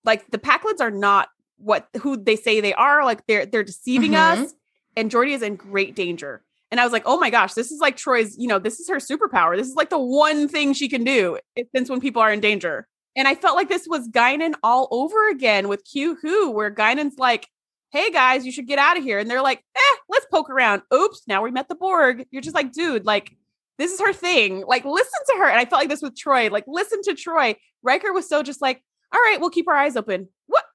[0.05, 1.27] Like the Pakleds are not
[1.59, 3.03] what who they say they are.
[3.05, 4.43] Like they're they're deceiving Mhm.
[4.45, 4.53] us,
[4.97, 6.43] and Geordi is in great danger.
[6.71, 8.87] And I was like, oh my gosh, this is like Troi's, you know, this is
[8.89, 9.57] her superpower.
[9.57, 11.39] This is like the one thing she can do
[11.75, 12.87] since when people are in danger.
[13.15, 17.17] And I felt like this was Guinan all over again with Q Who, where Guinan's
[17.17, 17.47] like,
[17.91, 19.17] hey guys, you should get out of here.
[19.17, 20.83] And they're like, eh, let's poke around.
[20.93, 22.27] Oops, now we met the Borg.
[22.29, 23.35] You're just like, dude, like,
[23.79, 24.63] this is her thing.
[24.67, 25.49] Like, listen to her.
[25.49, 26.51] And I felt like this with Troi.
[26.51, 27.55] Like, listen to Troi.
[27.81, 30.27] Riker was so just like, all right, we'll keep our eyes open.
[30.45, 30.65] What?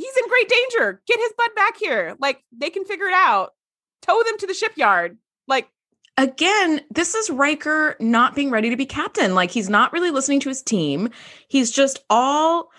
[0.00, 1.02] He's in great danger.
[1.06, 2.16] Get his butt back here.
[2.18, 3.54] Like, they can figure it out.
[4.02, 5.18] Tow them to the shipyard.
[5.46, 5.68] Like,
[6.16, 9.34] Again, this is Riker not being ready to be captain.
[9.34, 11.08] Like he's not really listening to his team.
[11.48, 12.70] He's just all,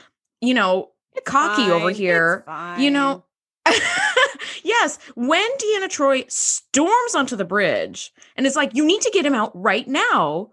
[0.42, 2.44] you know, it's cocky over fine, it's here.
[2.78, 3.24] You know,
[4.64, 9.26] yes, when Deanna Troi storms onto the bridge and is like, you need to get
[9.26, 10.52] him out right now,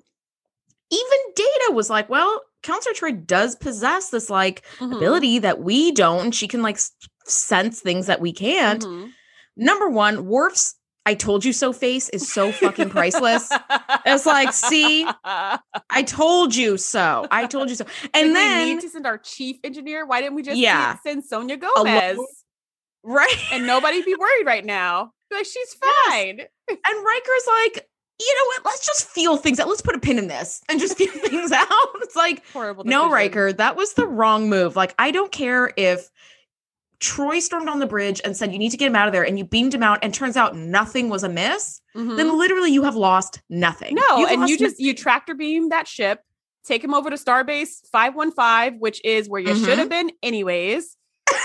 [0.90, 4.96] even Data was like, well, Counselor Troi does possess this like Mhm.
[4.96, 6.32] ability that we don't.
[6.32, 6.78] She can like
[7.24, 8.82] sense things that we can't.
[8.84, 9.12] Mhm.
[9.56, 10.74] Number one, Worf's
[11.06, 13.50] I told you so face is so fucking priceless.
[14.04, 17.26] It's like, see, I told you so.
[17.30, 17.86] I told you so.
[18.12, 20.04] And Did then we need to send our chief engineer.
[20.04, 20.98] Why didn't we just Yeah.
[21.02, 21.72] send Sonia Alone?
[21.86, 22.18] Gomez
[23.02, 23.38] right.
[23.52, 25.12] and nobody be worried right now?
[25.30, 25.74] Like she's
[26.08, 26.40] fine.
[26.68, 27.88] And Riker's like,
[28.20, 28.64] you know what?
[28.64, 29.68] Let's just feel things out.
[29.68, 31.68] Let's put a pin in this and just feel things out.
[31.96, 32.84] It's like, Horrible.
[32.84, 33.10] no.
[33.10, 34.76] Riker, that was the wrong move.
[34.76, 36.10] Like, I don't care if
[37.00, 39.24] Troi stormed on the bridge and said, you need to get him out of there,
[39.24, 42.16] and you beamed him out, and turns out nothing was amiss, Mhm.
[42.16, 43.94] then literally you have lost nothing.
[43.94, 46.20] No, You've and you just you tractor beam that ship,
[46.64, 49.64] take him over to Starbase 515, which is where you Mhm.
[49.64, 50.96] should have been anyways.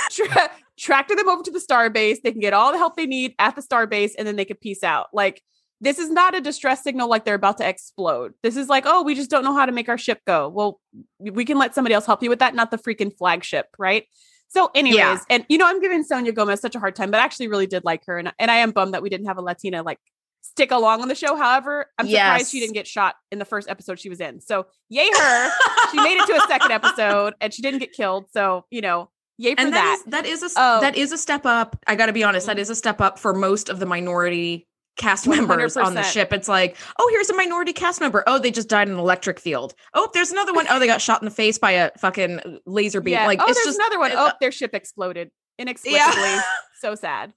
[0.10, 2.22] Tra- tractor them over to the Starbase.
[2.24, 4.60] They can get all the help they need at the Starbase, and then they could
[4.60, 5.08] peace out.
[5.14, 5.44] Like
[5.84, 8.34] this is not a distress signal like they're about to explode.
[8.42, 10.48] This is like, oh, we just don't know how to make our ship go.
[10.48, 10.80] Well,
[11.20, 14.06] we can let somebody else help you with that, not the freaking flagship, right?
[14.48, 15.20] So, anyways, Yeah.
[15.30, 17.68] and you know, I'm giving Sonia Gomez such a hard time, but I actually really
[17.68, 20.00] did like her, and and I am bummed that we didn't have a Latina like
[20.42, 21.36] stick along on the show.
[21.36, 24.40] However, I'm surprised she didn't get shot in the first episode she was in.
[24.40, 25.52] So, yay her!
[25.92, 28.28] she made it to a second episode, and she didn't get killed.
[28.32, 30.04] So, you know, yay for and that.
[30.08, 30.82] that is that is a Oh.
[30.82, 31.76] that is a step up.
[31.88, 32.62] I got to be honest, that mm-hmm.
[32.62, 36.32] is a step up for most of the minority cast members on the ship.
[36.34, 38.24] It's like, oh, here's a minority cast member.
[38.28, 39.74] Oh, they just died in an electric field.
[39.94, 40.66] Oh, there's another one.
[40.70, 43.14] Oh, they got shot in the face by a fucking laser beam.
[43.14, 43.26] yeah.
[43.26, 44.12] Like oh, it's there's just another one.
[44.14, 46.00] Oh, their ship exploded inexplicably.
[46.24, 46.42] yeah.
[46.82, 47.34] so sad.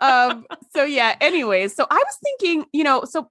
[0.00, 3.28] um, so yeah, anyways, so I was thinking, you know, so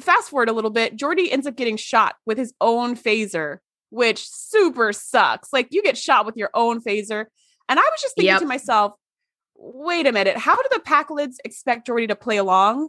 [0.00, 3.58] fast forward a little bit, Geordi ends up getting shot with his own phaser,
[3.90, 5.52] which super sucks.
[5.52, 7.26] Like you get shot with your own phaser.
[7.68, 8.40] And I was just thinking Yep.
[8.40, 8.92] to myself,
[9.56, 12.88] wait a minute, how do the Pakleds expect Geordi to play along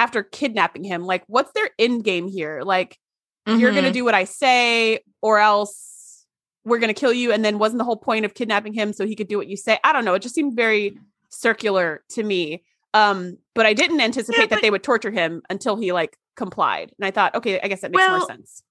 [0.00, 1.04] after kidnapping him?
[1.04, 2.62] Like, what's their end game here?
[2.64, 2.98] Like,
[3.46, 3.94] you're going to Mhm.
[3.94, 6.24] do what I say, or else
[6.64, 7.32] we're going to kill you.
[7.32, 9.56] And then wasn't the whole point of kidnapping him so he could do what you
[9.56, 9.78] say?
[9.84, 10.14] I don't know.
[10.14, 10.96] It just seemed very
[11.28, 12.62] circular to me.
[12.94, 16.92] Um, but I didn't anticipate that but- they would torture him until he like complied.
[16.98, 18.62] And I thought, okay, I guess that makes more sense.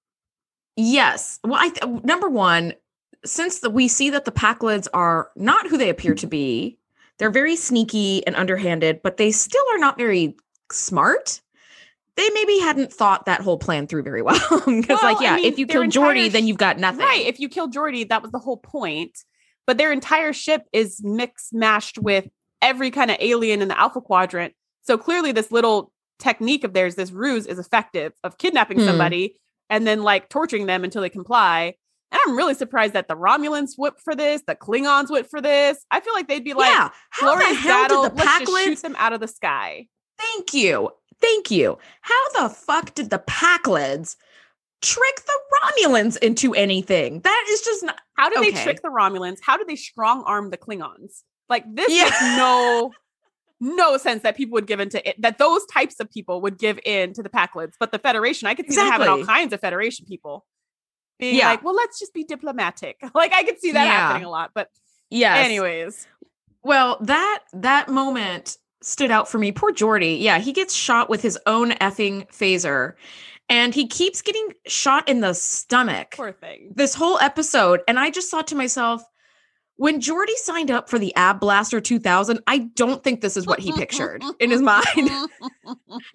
[0.76, 1.38] Yes.
[1.44, 2.74] Well, I th- number one,
[3.24, 6.78] since the, we see that the Pakleds are not who they appear to be,
[7.18, 10.36] they're very sneaky and underhanded, but they still are not very
[10.72, 11.40] smart.
[12.16, 14.36] They maybe hadn't thought that whole plan through very well.
[14.66, 17.00] Because, Well, like, I yeah, mean, if you kill Geordi, entire then you've got nothing.
[17.00, 17.24] Right.
[17.26, 19.18] If you kill Geordi, that was the whole point.
[19.66, 22.28] But their entire ship is mixed mashed with
[22.60, 24.54] every kind of alien in the Alpha Quadrant.
[24.82, 28.86] So clearly, this little technique of theirs, this ruse, is effective of kidnapping Hmm.
[28.86, 29.36] somebody
[29.70, 31.74] and then like torturing them until they comply.
[32.12, 35.78] And I'm really surprised that the Romulans whipped for this, the Klingons whipped for this.
[35.92, 36.90] I feel like they'd be like, yeah.
[37.10, 38.02] How the hell battle.
[38.02, 39.86] did the Let's just shoot them out of the sky.
[40.20, 40.90] Thank you.
[41.20, 41.78] Thank you.
[42.02, 44.16] How the fuck did the Pakleds
[44.82, 47.20] trick the Romulans into anything?
[47.20, 48.00] That is just not.
[48.16, 49.38] How did they trick the Romulans?
[49.42, 51.22] How did they strong arm the Klingons?
[51.48, 52.04] Like this Yeah.
[52.04, 52.92] makes no
[53.62, 56.80] no sense that people would give into it, that those types of people would give
[56.86, 57.74] in to the Pakleds.
[57.78, 60.46] But the Federation, I could see them having all kinds of Federation people
[61.18, 61.48] being Yeah.
[61.50, 62.96] like, well, let's just be diplomatic.
[63.14, 63.90] Like I could see that Yeah.
[63.90, 64.52] happening a lot.
[64.54, 64.70] But
[65.10, 66.06] yeah, anyways,
[66.62, 69.52] Well, that that moment stood out for me.
[69.52, 70.20] Poor Geordi.
[70.20, 72.94] Yeah, he gets shot with his own effing phaser,
[73.48, 76.72] and he keeps getting shot in the stomach poor thing.
[76.74, 77.80] this whole episode.
[77.88, 79.02] And I just thought to myself,
[79.76, 83.60] when Geordi signed up for the Ab Blaster 2000, I don't think this is what
[83.60, 84.84] he pictured in his mind.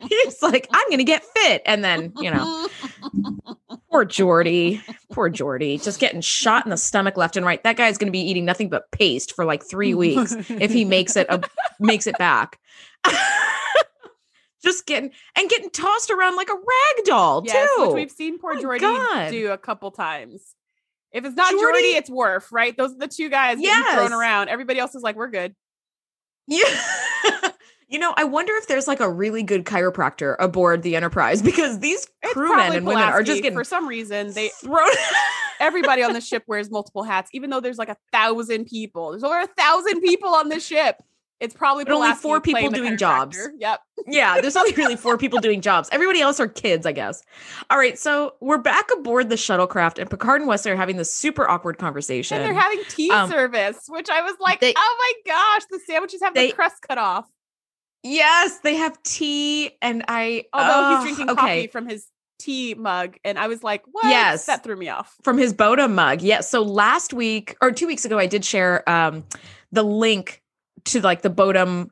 [0.08, 2.68] He's like, I'm gonna get fit, and then you know,
[3.90, 7.64] poor Geordi, poor Geordi, just getting shot in the stomach left and right.
[7.64, 11.16] That guy's gonna be eating nothing but paste for like three weeks if he makes
[11.16, 11.42] it a,
[11.80, 12.60] makes it back.
[14.64, 17.86] Just getting and getting tossed around like a rag doll yes, too.
[17.86, 19.30] which we've seen poor Geordi God.
[19.30, 20.56] do a couple times.
[21.12, 22.76] If it's not Geordi, Geordi- it's Worf, right?
[22.76, 24.50] Those are the two guys getting thrown around.
[24.50, 25.56] Everybody else is like, we're good.
[26.48, 26.64] Yeah.
[27.88, 31.80] you know, I wonder if there's like a really good chiropractor aboard the Enterprise because
[31.80, 34.90] these crewmen and women are just getting for some reason they thrown.
[35.60, 39.12] everybody on the ship wears multiple hats, even though there's like a thousand people.
[39.12, 41.02] There's over a thousand people on the ship.
[41.42, 43.38] It's probably only four people doing jobs.
[43.60, 43.82] Yep.
[44.08, 45.90] yeah, there's only really four people doing jobs.
[45.92, 47.24] Everybody else are kids, I guess.
[47.70, 51.14] All right, so we're back aboard the shuttlecraft, and Picard and Wesley are having this
[51.14, 52.38] super awkward conversation.
[52.38, 54.96] And they're having tea Um, service, which I was like, they- oh
[55.26, 57.26] my gosh, the sandwiches have they- the crust cut off.
[58.08, 61.42] Yes, they have tea, and I Although oh, he's drinking okay.
[61.42, 62.06] coffee from his
[62.38, 63.18] tea mug.
[63.24, 64.06] And I was like, what?
[64.06, 64.46] Yes.
[64.46, 65.16] That threw me off.
[65.24, 66.22] from his Bodum mug.
[66.22, 66.42] Yeah.
[66.42, 69.24] So last week or two weeks ago, I did share um
[69.72, 70.44] the link
[70.86, 71.90] to like the Bodum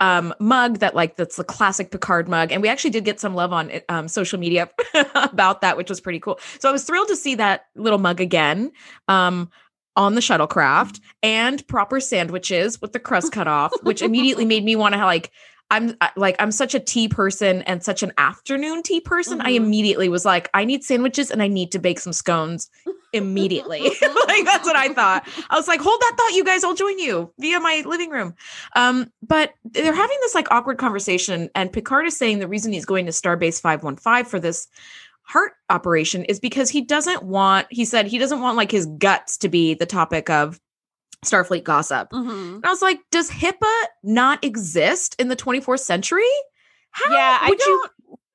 [0.00, 2.52] um mug that like that's the classic Picard mug.
[2.52, 4.70] And we actually did get some love on um social media
[5.14, 6.38] about that, which was pretty cool.
[6.60, 8.70] So I was thrilled to see that little mug again.
[9.08, 9.50] Um
[9.98, 14.76] on the shuttlecraft and proper sandwiches with the crust cut off, which immediately made me
[14.76, 15.30] want to like
[15.70, 19.42] I'm like I'm such a tea person and such an afternoon tea person.
[19.42, 19.56] I Mhm.
[19.56, 22.70] immediately was like, I need sandwiches and I need to bake some scones
[23.12, 23.80] immediately.
[24.02, 25.28] like that's what I thought.
[25.50, 26.64] I was like, hold that thought, you guys.
[26.64, 28.34] I'll join you via my living room.
[28.76, 32.86] Um, but they're having this like awkward conversation, and Picard is saying the reason he's
[32.86, 34.68] going to Starbase 515 for this
[35.28, 39.36] heart operation is because he doesn't want, he said he doesn't want like his guts
[39.38, 40.58] to be the topic of
[41.24, 42.10] Starfleet gossip.
[42.10, 42.56] Mhm.
[42.56, 46.22] And I was like, does HIPAA not exist in the 24th century?
[46.92, 47.90] How Yeah, I don't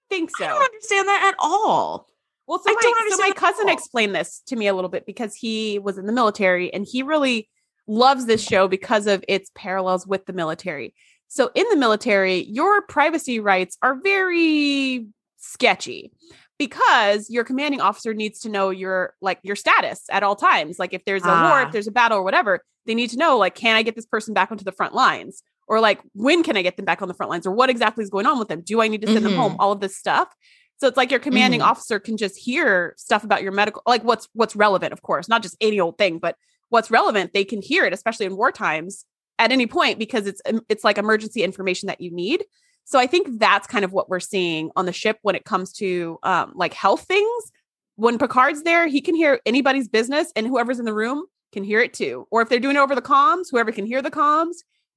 [0.10, 0.46] think so.
[0.46, 2.08] I don't understand that at all.
[2.46, 3.74] Well, so I my, don't so my cousin all.
[3.74, 7.02] explained this to me a little bit because he was in the military and he
[7.02, 7.50] really
[7.88, 10.94] loves this show because of its parallels with the military.
[11.30, 16.12] So in the military, your privacy rights are very sketchy
[16.58, 20.80] because your commanding officer needs to know your like your status at all times.
[20.80, 21.66] Like if there's a war, Ah.
[21.68, 24.06] if there's a battle or whatever, they need to know like can I get this
[24.06, 25.44] person back onto the front lines?
[25.68, 27.48] Or like when can I get them back on the front lines?
[27.48, 28.62] Or what exactly is going on with them?
[28.62, 29.56] Do I need to send them home?
[29.60, 30.34] All of this stuff.
[30.78, 31.66] So it's like your commanding Mhm.
[31.68, 35.42] officer can just hear stuff about your medical, like what's what's relevant, of course, not
[35.42, 36.36] just any old thing, but
[36.70, 37.32] what's relevant.
[37.34, 39.06] They can hear it, especially in war times,
[39.40, 42.44] at any point because it's it's like emergency information that you need.
[42.86, 45.72] So I think that's kind of what we're seeing on the ship when it comes
[45.74, 47.52] to um, like health things.
[47.96, 51.80] When Picard's there, he can hear anybody's business, and whoever's in the room can hear
[51.80, 52.28] it too.
[52.32, 54.56] Or if they're doing it over the comms, whoever can hear the comms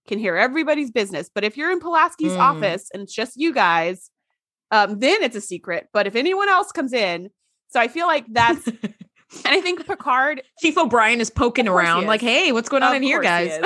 [0.09, 1.31] can hear everybody's business.
[1.33, 2.41] But if you're in Pulaski's Mm.
[2.41, 4.11] office and it's just you guys,
[4.71, 5.89] um, then it's a secret.
[5.93, 7.31] But if anyone else comes in,
[7.69, 8.95] so I feel like that's, and
[9.45, 12.09] I think Picard, Chief O'Brien is poking course he around, is.
[12.09, 13.59] like, "Hey, what's going on Of in here, guys?"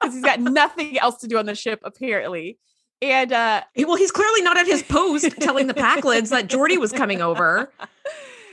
[0.00, 2.58] because he's got nothing else to do on the ship apparently.
[3.02, 6.92] And uh well, he's clearly not at his post telling the Pakleds that Geordi was
[6.92, 7.72] coming over.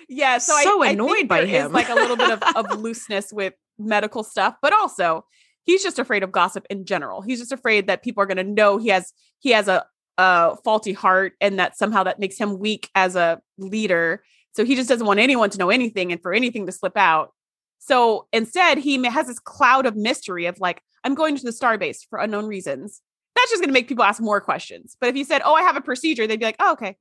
[0.08, 1.72] yeah, so, So I, I annoyed think by him.
[1.72, 5.26] like a little bit of, of looseness with medical stuff, but also
[5.64, 7.22] he's just afraid of gossip in general.
[7.22, 9.86] He's just afraid that people are going to know he has he has a
[10.18, 14.24] a faulty heart and that somehow that makes him weak as a leader.
[14.54, 17.34] So he just doesn't want anyone to know anything and for anything to slip out.
[17.78, 22.00] So instead, he has this cloud of mystery of like, I'm going to the starbase
[22.10, 23.02] for unknown reasons.
[23.38, 24.97] That's just going to make people ask more questions.
[25.00, 26.97] But if you said, "Oh, I have a procedure," they'd be like, "Oh, okay."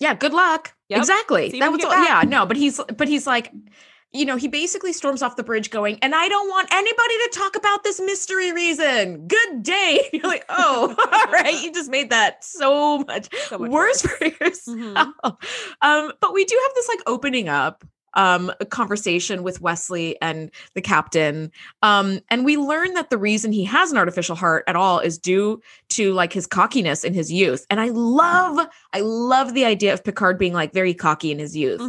[0.00, 0.72] Yeah, good luck.
[0.88, 0.98] Yep.
[0.98, 1.50] Exactly.
[1.50, 3.52] See that was all, yeah, no, but he's but he's like,
[4.12, 7.30] you know, he basically storms off the bridge going, and I don't want anybody to
[7.34, 9.28] talk about this mystery reason.
[9.28, 10.08] Good day.
[10.12, 11.62] You're like, oh, all right.
[11.62, 14.68] You just made that so much, So much worse for yourself.
[14.68, 15.36] Mhm.
[15.82, 20.50] Um, but we do have this like opening up um a conversation with Wesley and
[20.74, 21.50] the captain.
[21.82, 25.18] Um, and we learn that the reason he has an artificial heart at all is
[25.18, 27.66] due to like his cockiness in his youth.
[27.70, 31.56] And I love, I love the idea of Picard being like very cocky in his
[31.56, 31.80] youth.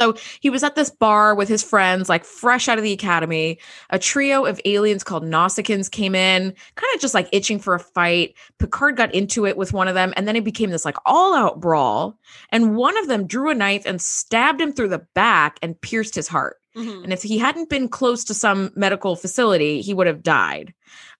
[0.00, 0.38] Mhm.
[0.40, 3.58] He was at this bar with his friends, like fresh out of the academy.
[3.90, 7.80] A trio of aliens called Nausicaans came in, kind of just like itching for a
[7.80, 8.34] fight.
[8.58, 11.34] Picard got into it with one of them, and then it became this like all
[11.34, 12.18] out brawl.
[12.50, 16.14] And one of them drew a knife and stabbed him through the back and pierced
[16.14, 16.56] his heart.
[16.76, 17.04] Mhm.
[17.04, 20.74] And if he hadn't been close to some medical facility, he would have died.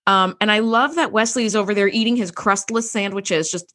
[0.07, 3.73] Um, and I love that Wesley's over there eating his crustless sandwiches, just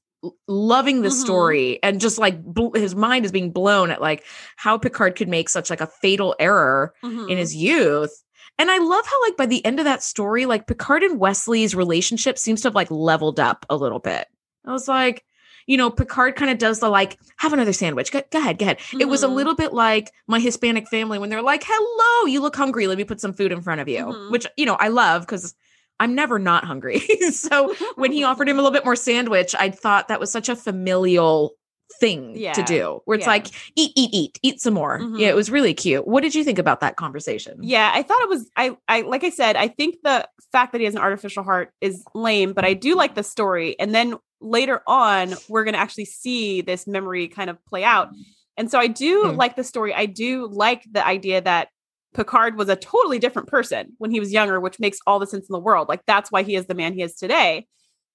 [0.47, 1.21] loving this Mhm.
[1.25, 4.23] story, and just like bl- his mind is being blown at like
[4.57, 7.37] how Picard could make such like a fatal error in Mhm.
[7.37, 8.23] his youth.
[8.57, 11.73] And I love how like by the end of that story, like Picard and Wesley's
[11.75, 14.27] relationship seems to have like leveled up a little bit.
[14.65, 15.23] I was like,
[15.65, 18.11] you know, Picard kind of does the like, have another sandwich.
[18.11, 18.79] Go, go ahead, go ahead.
[18.99, 19.35] It was a Mhm.
[19.35, 22.87] little bit like my Hispanic family when they're like, hello, you look hungry.
[22.87, 24.31] Let me put some food in front of you, Mhm.
[24.31, 25.53] which, you know, I love because
[25.99, 26.99] I'm never not hungry.
[27.31, 30.49] so when he offered him a little bit more sandwich, I thought that was such
[30.49, 31.53] a familial
[31.99, 33.31] thing Yeah, to do where it's yeah.
[33.31, 35.01] like, eat, eat, eat, eat some more.
[35.15, 36.07] Yeah, it was really cute.
[36.07, 37.57] What did you think about that conversation?
[37.61, 40.79] Yeah, I thought it was I I like I said, I think the fact that
[40.79, 43.77] he has an artificial heart is lame, but I do like the story.
[43.79, 48.09] And then later on, we're going to actually see this memory kind of play out.
[48.55, 49.35] And so I do Hmm.
[49.35, 49.93] like the story.
[49.93, 51.69] I do like the idea that
[52.13, 55.47] Picard was a totally different person when he was younger, which makes all the sense
[55.47, 55.87] in the world.
[55.87, 57.67] Like that's why he is the man he is today.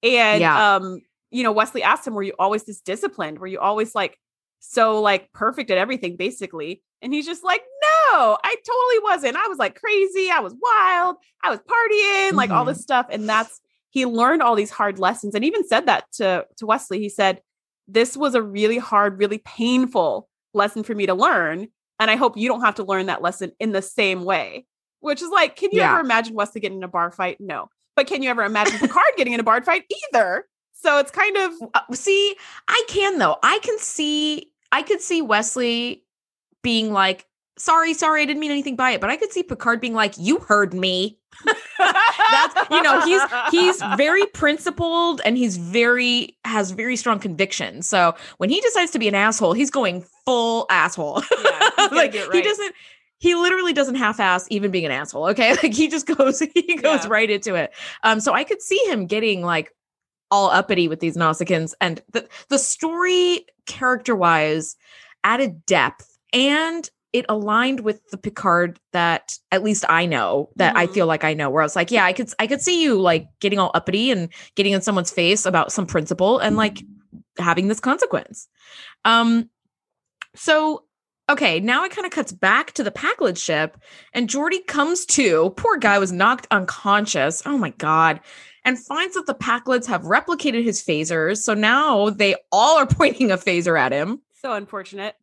[0.02, 0.76] And Yeah.
[0.76, 3.38] um, you know, Wesley asked him, "Were you always this disciplined?
[3.38, 4.18] Were you always like
[4.60, 7.62] so like perfect at everything, basically?" And he's just like,
[8.10, 9.36] "No, I totally wasn't.
[9.36, 10.30] I was like crazy.
[10.30, 11.16] I was wild.
[11.42, 15.34] I was partying, like all this stuff." And that's he learned all these hard lessons,
[15.34, 16.98] and even said that to to Wesley.
[17.00, 17.40] He said,
[17.88, 21.68] "This was a really hard, really painful lesson for me to learn."
[22.00, 24.66] And I hope you don't have to learn that lesson in the same way.
[25.00, 25.90] Which is like, can you Yeah.
[25.92, 27.38] ever imagine Wesley getting in a bar fight?
[27.40, 27.68] No.
[27.94, 29.84] But can you ever imagine Picard getting in a bar fight?
[30.12, 30.46] Either.
[30.72, 32.36] So it's kind of Uh, see,
[32.68, 33.36] I can though.
[33.42, 36.04] I can see I could see Wesley
[36.62, 37.26] being like,
[37.58, 39.00] sorry, sorry, I didn't mean anything by it.
[39.00, 41.18] But I could see Picard being like, you heard me.
[41.78, 47.82] That's you know, he's he's very principled and he's very has very strong conviction.
[47.82, 51.22] So when he decides to be an asshole, he's going full asshole.
[51.44, 52.74] Yeah, like get he doesn't
[53.18, 55.26] he literally doesn't half-ass even being an asshole.
[55.28, 55.54] Okay.
[55.62, 57.10] Like he just goes, he goes Yeah.
[57.10, 57.72] right into it.
[58.02, 59.72] Um, so I could see him getting like
[60.30, 64.76] all uppity with these Nausicaans and the the story character-wise
[65.22, 70.86] added depth and it aligned with the Picard that at least I know that I
[70.88, 70.92] Mhm.
[70.94, 73.00] feel like I know where I was like, yeah, I could I could see you
[73.00, 76.82] like getting all uppity and getting in someone's face about some principle and like
[77.38, 78.48] having this consequence.
[79.04, 79.48] Um
[80.34, 80.84] so
[81.30, 83.78] okay, now it kind of cuts back to the Pakled ship
[84.12, 87.42] and Geordi comes to, poor guy was knocked unconscious.
[87.46, 88.20] Oh my god.
[88.66, 91.38] And finds that the Pakleds have replicated his phasers.
[91.38, 94.20] So now they all are pointing a phaser at him.
[94.34, 95.14] so unfortunate.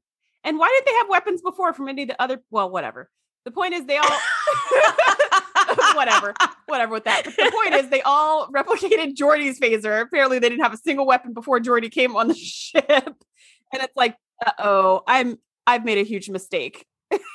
[0.44, 2.42] And why did they have weapons before from any of the other?
[2.50, 3.10] Well, whatever.
[3.46, 4.08] The point is, they all
[5.96, 6.34] whatever,
[6.68, 7.24] whatever with that.
[7.26, 10.02] But the point is, they all replicated Geordi's phaser.
[10.02, 13.96] Apparently, they didn't have a single weapon before Geordi came on the ship, and it's
[13.96, 14.16] like,
[14.46, 16.86] uh oh, I'm I've made a huge mistake.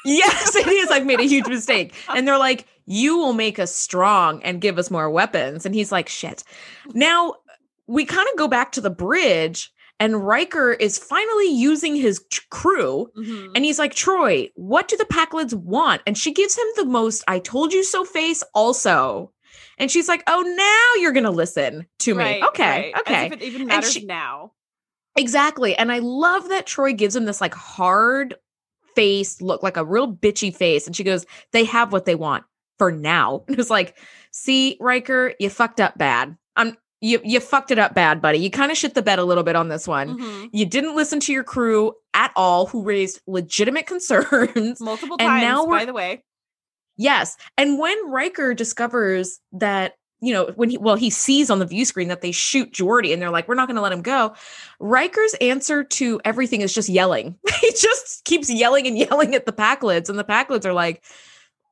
[0.04, 0.90] yes, it is.
[0.90, 1.94] I've made a huge mistake.
[2.09, 5.66] And they're like, you will make us strong and give us more weapons.
[5.66, 6.44] And he's like, shit.
[6.94, 7.34] Now
[7.86, 9.70] we kind of go back to the bridge,
[10.01, 13.09] and Riker is finally using his t- crew.
[13.16, 13.53] Mhm.
[13.55, 16.03] And he's like, Troi, what do the Pakleds want?
[16.07, 19.32] And she gives him the most I told you so face also.
[19.78, 22.24] And she's like, oh, now you're going to listen to me.
[22.24, 22.64] Right, okay.
[22.64, 22.94] right.
[22.94, 23.26] As Okay.
[23.26, 24.53] if it even matters she- now.
[25.16, 25.74] Exactly.
[25.76, 28.34] And I love that Troi gives him this like hard
[28.94, 30.86] face look, like a real bitchy face.
[30.86, 32.44] And she goes, They have what they want
[32.78, 33.44] for now.
[33.49, 33.97] And it was like,
[34.30, 36.36] see, Riker, you fucked up bad.
[37.07, 38.38] You you fucked it up bad, buddy.
[38.38, 40.18] You kind of shit the bed a little bit on this one.
[40.18, 40.50] Mhm.
[40.52, 44.80] You didn't listen to your crew at all, who raised legitimate concerns.
[44.80, 46.24] Multiple And times, now by we're- the way.
[46.96, 47.36] Yes.
[47.59, 51.84] And when Riker discovers that, you know, when he, well, he sees on the view
[51.84, 54.34] screen that they shoot Geordi and they're like, we're not going to let him go.
[54.80, 57.36] Riker's answer to everything is just yelling.
[57.61, 60.09] he just keeps yelling and yelling at the Pakleds.
[60.09, 61.04] And the Pakleds are like,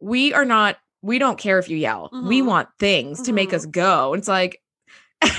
[0.01, 2.11] we are not, we don't care if you yell.
[2.13, 2.47] We Mhm.
[2.47, 3.55] want things to make Mhm.
[3.55, 4.13] us go.
[4.13, 4.61] And it's like,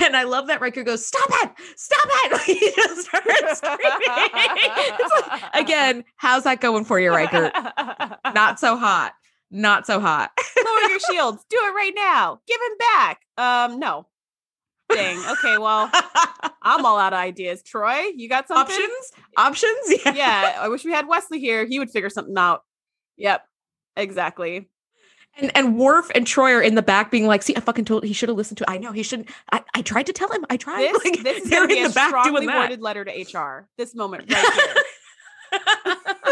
[0.02, 2.40] and I love that Riker goes, stop it, stop it.
[2.46, 3.80] he just starts screaming.
[5.16, 7.50] Like, again, how's that going for you, Riker?
[8.34, 9.12] Not so hot.
[9.50, 10.30] Not so hot.
[10.64, 11.44] lower your shields.
[11.48, 12.40] Do it right now.
[12.46, 13.20] Give him back.
[13.38, 14.06] Um, no.
[14.92, 15.18] Dang.
[15.18, 15.90] Okay, well,
[16.62, 17.62] I'm all out of ideas.
[17.62, 18.74] Troi, you got something?
[18.74, 20.14] options options yeah.
[20.14, 21.66] Yeah, I wish we had Wesley here.
[21.66, 22.62] He would figure something out.
[23.16, 23.42] Yep.
[23.96, 24.68] Exactly.
[25.38, 28.04] And and Worf and Troi are in the back being like see I fucking told
[28.04, 30.44] he should have listened to I know he shouldn't I, I tried to tell him
[30.48, 32.80] I tried This, like this is they're in a the back strongly doing that worded
[32.80, 33.68] letter to HR.
[33.76, 34.74] This moment right here.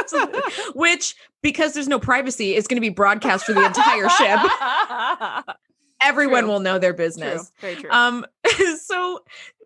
[0.75, 4.39] Which because there's no privacy is going to be broadcast for the entire ship
[6.01, 6.53] everyone True.
[6.53, 7.05] will know their true.
[7.05, 7.91] business Very true.
[7.91, 8.27] um
[8.83, 9.21] so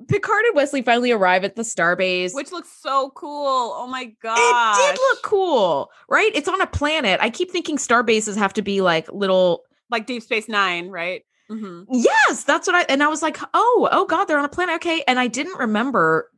[0.08, 3.74] Picard and Wesley finally arrive at the starbase Which looks so cool.
[3.76, 4.78] Oh my god.
[4.78, 8.62] it did look cool right it's on a planet I keep thinking starbases have to
[8.62, 11.22] be like little like Deep Space Nine, right?
[11.48, 14.48] hmm Yes, that's what I and I was like, oh, oh God, they're on a
[14.50, 14.76] planet.
[14.76, 15.02] Okay.
[15.08, 16.30] And I didn't remember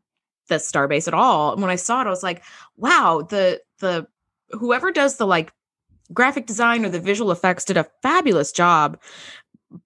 [0.49, 1.53] the starbase at all.
[1.53, 2.43] And when I saw it, I was like,
[2.77, 4.07] wow, the the
[4.51, 5.53] whoever does the like
[6.13, 8.99] graphic design or the visual effects did a fabulous job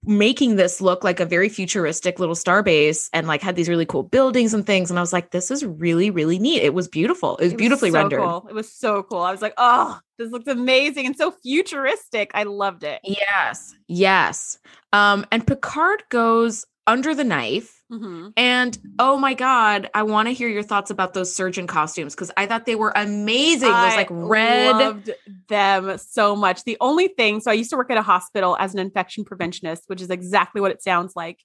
[0.03, 4.03] making this look like a very futuristic little starbase and like had these really cool
[4.03, 4.89] buildings and things.
[4.89, 6.63] And I was like, this is really, really neat.
[6.63, 7.37] It was beautiful.
[7.37, 8.19] It was It was beautifully so rendered.
[8.21, 8.47] cool.
[8.49, 9.19] It was so cool.
[9.19, 12.31] I was like, oh, this looks amazing and so futuristic.
[12.33, 12.99] I loved it.
[13.03, 13.75] Yes.
[13.87, 14.57] Yes.
[14.93, 20.33] Um, and Picard goes under the knife hmm And oh my god, I want to
[20.33, 23.69] hear your thoughts about those surgeon costumes because I thought they were amazing.
[23.69, 24.75] those I like red.
[24.75, 25.11] loved
[25.47, 26.63] them so much.
[26.63, 29.81] The only thing, so I used to work at a hospital as an infection preventionist,
[29.87, 31.39] which is exactly what it sounds like.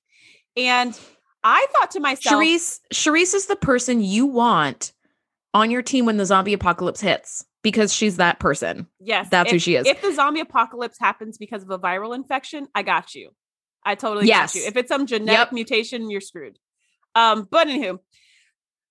[0.57, 0.99] And
[1.45, 4.93] I thought to myself, Charisse, Charisse is the person you want
[5.55, 8.86] on your team when the zombie apocalypse hits because she's that person.
[9.01, 9.86] yes, That's if, who she is.
[9.86, 13.30] If the zombie apocalypse happens because of a viral infection, I got you.
[13.85, 14.55] I totally Yes.
[14.55, 14.66] got you.
[14.66, 15.53] If it's some genetic Yep.
[15.53, 16.59] mutation, you're screwed.
[17.14, 17.99] Um, but anywho,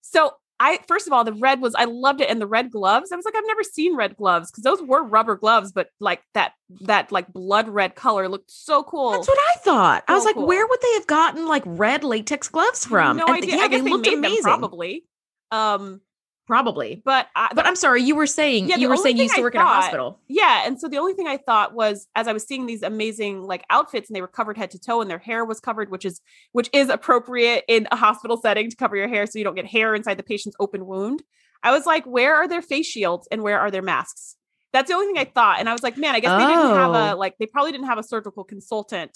[0.02, 3.12] so I first of all, the red was I loved it, and the red gloves.
[3.14, 6.22] I was like, I've never seen red gloves because those were rubber gloves, but like
[6.34, 9.12] that that like blood red color looked so cool.
[9.12, 10.04] That's what I thought.
[10.08, 10.48] I was like, cool.
[10.48, 13.16] where would they have gotten like red latex gloves from?
[13.18, 13.56] No And idea.
[13.56, 14.44] Yeah, I guess they they, looked made them amazing.
[14.44, 15.06] probably.
[15.52, 16.02] Um,
[16.50, 17.02] Probably.
[17.06, 19.42] but I, But I'm sorry, you were saying Yeah, you were saying you used to
[19.42, 20.20] I work in a hospital.
[20.28, 23.44] Yeah, and so the only thing I thought was as I was seeing these amazing
[23.44, 26.04] like outfits and they were covered head to toe and their hair was covered, which
[26.06, 26.20] is
[26.52, 29.68] which is appropriate in a hospital setting to cover your hair so you don't get
[29.68, 31.22] hair inside the patient's open wound.
[31.62, 34.36] I was like, where are their face shields and where are their masks?
[34.74, 35.60] That's the only thing I thought.
[35.60, 37.14] And I was like, man, I guess they didn't have Oh.
[37.14, 39.16] a like they probably didn't have a surgical consultant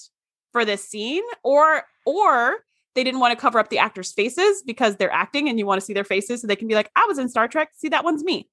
[0.52, 2.58] for this scene, or or
[2.96, 5.80] they didn't want to cover up the actors' faces because they're acting and you want
[5.80, 7.70] to see their faces so they can be like, I was in Star Trek.
[7.76, 8.50] See, that one's me.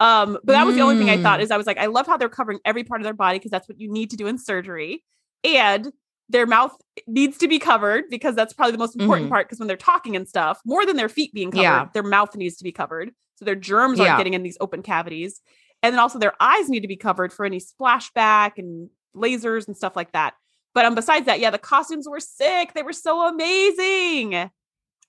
[0.00, 1.42] Um, but that was the only thing I thought Mm.
[1.44, 3.52] is I was like, I love how they're covering every part of their body because
[3.52, 5.04] that's what you need to do in surgery.
[5.44, 5.92] And
[6.28, 6.74] their mouth
[7.06, 9.30] needs to be covered because that's probably the most important Mhm.
[9.30, 9.46] part.
[9.46, 11.88] Because when they're talking and stuff, more than their feet being covered, Yeah.
[11.94, 13.12] their mouth needs to be covered.
[13.36, 15.40] So their germs aren't getting in these open cavities.
[15.82, 19.76] And then also their eyes need to be covered for any splashback and lasers and
[19.76, 20.34] stuff like that.
[20.74, 22.74] But um, besides that, yeah, the costumes were sick.
[22.74, 24.50] They were so amazing.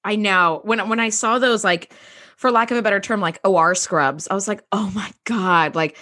[0.03, 0.61] I know.
[0.63, 1.93] When when I saw those, like,
[2.37, 5.75] for lack of a better term, like OR scrubs, I was like, oh my God.
[5.75, 5.97] Like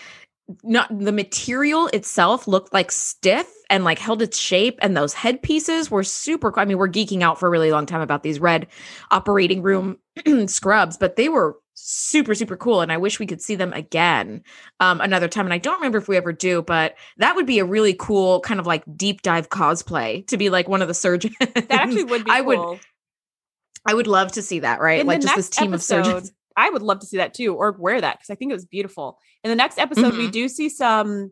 [0.64, 4.78] not the material itself looked like stiff and like held its shape.
[4.82, 6.62] And those headpieces were super cool.
[6.62, 8.68] I mean, we're geeking out for a really long time about these red
[9.10, 9.98] operating room
[10.48, 12.82] scrubs, but they were super, super cool.
[12.82, 14.44] And I wish we could see them again
[14.80, 15.46] um, another time.
[15.46, 18.42] And I don't remember if we ever do, but that would be a really cool
[18.42, 21.36] kind of like deep dive cosplay to be like one of the surgeons.
[21.40, 22.82] That actually would be I would cool.
[23.86, 25.02] I would love to see that, right?
[25.02, 26.32] In like just this team of surgeons.
[26.56, 28.66] I would love to see that too, or wear that because I think it was
[28.66, 29.18] beautiful.
[29.44, 30.32] In the next episode, we Mhm.
[30.32, 31.32] do see some.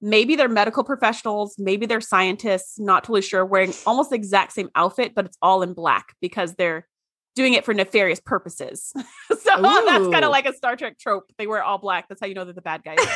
[0.00, 4.68] Maybe they're medical professionals, maybe they're scientists, not totally sure, wearing almost the exact same
[4.74, 6.88] outfit, but it's all in black because they're
[7.34, 8.92] doing it for nefarious purposes.
[9.28, 11.30] so that's kind of like a Star Trek trope.
[11.38, 12.08] They wear all black.
[12.08, 12.98] That's how you know they're the bad guys.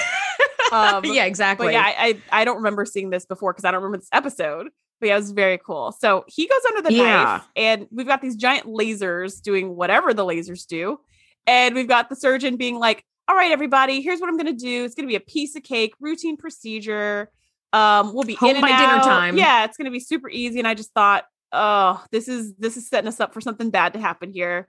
[0.73, 1.69] Um, yeah, exactly.
[1.69, 1.95] But yeah, I,
[2.33, 4.67] I I don't remember seeing this before because I don't remember this episode.
[4.99, 5.93] But yeah, it was very cool.
[5.93, 7.05] So he goes under the Yeah.
[7.25, 10.99] knife, and we've got these giant lasers doing whatever the lasers do,
[11.47, 14.61] and we've got the surgeon being like, "All right, everybody, here's what I'm going to
[14.61, 14.85] do.
[14.85, 17.31] It's going to be a piece of cake, routine procedure.
[17.73, 19.05] Um, we'll be Home in and by dinner out.
[19.05, 19.37] time.
[19.39, 22.77] Yeah, it's going to be super easy." And I just thought, "Oh, this is this
[22.77, 24.69] is setting us up for something bad to happen here."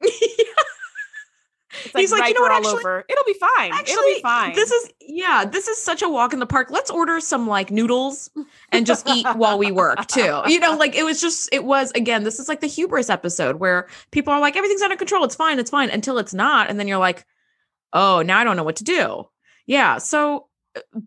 [1.94, 3.02] Like He's like, "You know what, actually-.
[3.08, 3.72] It'll be fine.
[3.72, 4.54] It'll be fine.
[4.54, 6.70] This is yeah, this is such a walk in the park.
[6.70, 8.30] Let's order some like noodles
[8.70, 10.42] and just eat while we work too.
[10.46, 13.56] You know, like it was just it was again, this is like the hubris episode
[13.56, 16.78] where people are like everything's under control, it's fine, it's fine until it's not and
[16.78, 17.24] then you're like,
[17.94, 19.24] "Oh, now I don't know what to do."
[19.66, 21.00] Yeah, so uh,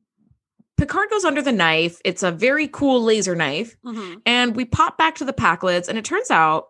[0.78, 2.00] Picard goes under the knife.
[2.04, 3.76] It's a very cool laser knife.
[3.86, 4.22] Mhm.
[4.26, 6.68] And we pop back to the Pakleds, and it turns out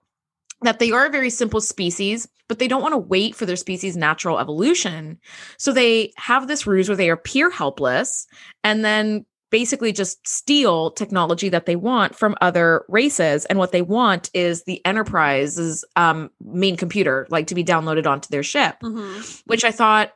[0.61, 3.55] that they are a very simple species, but they don't want to wait for their
[3.55, 5.19] species' natural evolution.
[5.57, 8.25] So they have this ruse where they appear helpless
[8.63, 13.45] and then basically just steal technology that they want from other races.
[13.45, 18.27] And what they want is the Enterprise's um, main computer, like to be downloaded onto
[18.29, 19.41] their ship Mhm.
[19.45, 20.11] which I thought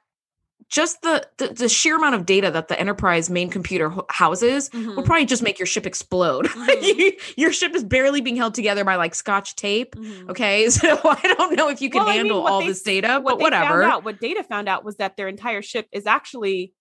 [0.70, 4.70] just the, the the sheer amount of data that the enterprise main computer ho- houses
[4.70, 4.96] Mhm.
[4.96, 6.46] will probably just make your ship explode.
[6.48, 7.12] Mhm.
[7.38, 9.96] your ship is barely being held together by like scotch tape.
[9.96, 10.30] Mhm.
[10.30, 12.82] Okay, so I don't know if you can Well, I mean, handle all they this
[12.84, 13.82] data, what but they whatever.
[13.82, 16.74] Found out, what Data found out was that their entire ship is actually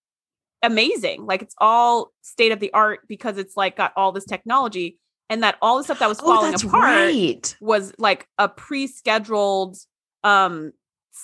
[0.61, 1.25] amazing.
[1.25, 4.97] Like it's all state of the art because it's like got all this technology,
[5.29, 7.55] and that all the stuff that was Oh, falling that's apart right.
[7.61, 9.77] was like a pre-scheduled
[10.23, 10.73] um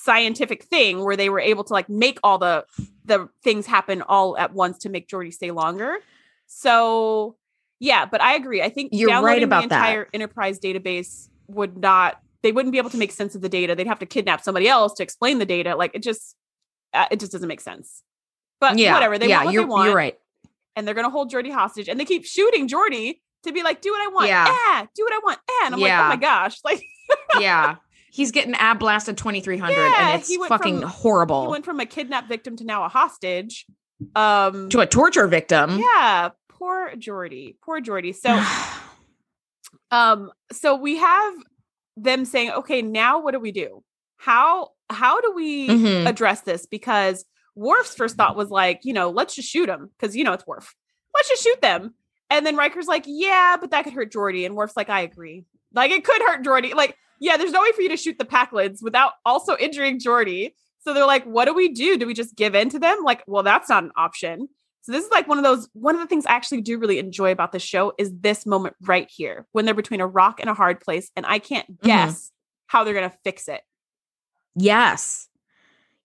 [0.02, 2.64] scientific thing where they were able to like make all the
[3.04, 5.96] the things happen all at once to make Geordi stay longer.
[6.46, 7.36] So
[7.78, 8.62] yeah, but I agree.
[8.62, 9.76] I think You're right downloading about the that.
[9.88, 13.74] entire enterprise database would not they wouldn't be able to make sense of the data.
[13.74, 15.74] They'd have to kidnap somebody else to explain the data.
[15.76, 16.36] Like it just
[16.94, 18.02] uh, it just doesn't make sense.
[18.60, 19.18] But Yeah, whatever.
[19.18, 20.18] They yeah, want what you're they want you're right.
[20.76, 23.90] and they're gonna hold Geordi hostage and they keep shooting Geordi to be like, do
[23.90, 24.28] what I want.
[24.28, 24.46] Yeah.
[24.46, 25.38] Yeah, do what I want.
[25.64, 25.98] And I'm Yeah.
[26.00, 26.58] like, oh my gosh.
[26.64, 26.82] Like
[27.40, 27.76] yeah,
[28.16, 31.64] he's getting ab blasted twenty three hundred, Yeah, and it's fucking from- horrible he went
[31.64, 33.66] from a kidnapped victim to now a hostage.
[34.14, 35.78] Um to a torture victim.
[35.78, 37.56] yeah, poor Geordi.
[37.62, 38.14] Poor Geordi.
[38.14, 38.30] So
[39.90, 41.34] um so we have
[41.96, 43.82] them saying, okay, now what do we do?
[44.16, 46.06] How how do we Mhm.
[46.08, 46.66] address this?
[46.66, 50.32] Because Worf's first thought was like, you know, let's just shoot him because you know
[50.32, 50.74] it's Worf.
[51.14, 51.94] Let's just shoot them.
[52.28, 54.44] And then Riker's like, yeah, but that could hurt Geordi.
[54.44, 55.44] And Worf's like, I agree.
[55.72, 56.74] Like it could hurt Geordi.
[56.74, 60.52] Like, yeah, there's no way for you to shoot the Pakleds without also injuring Geordi.
[60.80, 61.98] So they're like, what do we do?
[61.98, 62.98] Do we just give in to them?
[63.04, 64.48] Like, well, that's not an option.
[64.82, 67.00] So this is like one of those one of the things I actually do really
[67.00, 70.48] enjoy about the show is this moment right here when they're between a rock and
[70.48, 71.86] a hard place and I can't mm-hmm.
[71.86, 72.30] guess
[72.68, 73.62] how they're going to fix it.
[74.54, 75.28] Yes.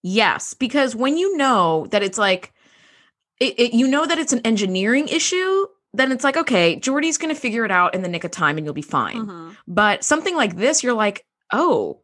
[0.01, 0.55] Yes.
[0.55, 2.53] Because when you know that it's like,
[3.39, 7.33] it, it, you know that it's an engineering issue, then it's like, okay, Geordi's going
[7.33, 9.25] to figure it out in the nick of time and you'll be fine.
[9.25, 9.57] Mhm.
[9.67, 11.99] But something like this, you're like, oh,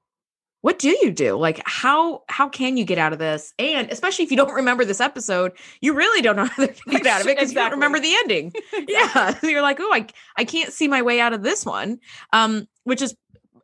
[0.62, 1.38] what do you do?
[1.38, 3.54] Like, how how can you get out of this?
[3.60, 7.06] And especially if you don't remember this episode, you really don't know how to get
[7.06, 8.54] out of it because you don't remember the ending.
[8.88, 9.36] Yeah.
[9.40, 12.00] So you're like, oh, I, I can't see my way out of this one.
[12.34, 13.16] Um, which is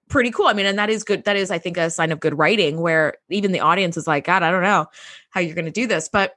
[0.08, 0.48] pretty cool.
[0.48, 1.24] I mean, and that is good.
[1.26, 4.26] That is, I think, a sign of good writing where even the audience is like,
[4.26, 4.86] God, I don't know
[5.32, 6.08] how you're gonna do this.
[6.08, 6.36] But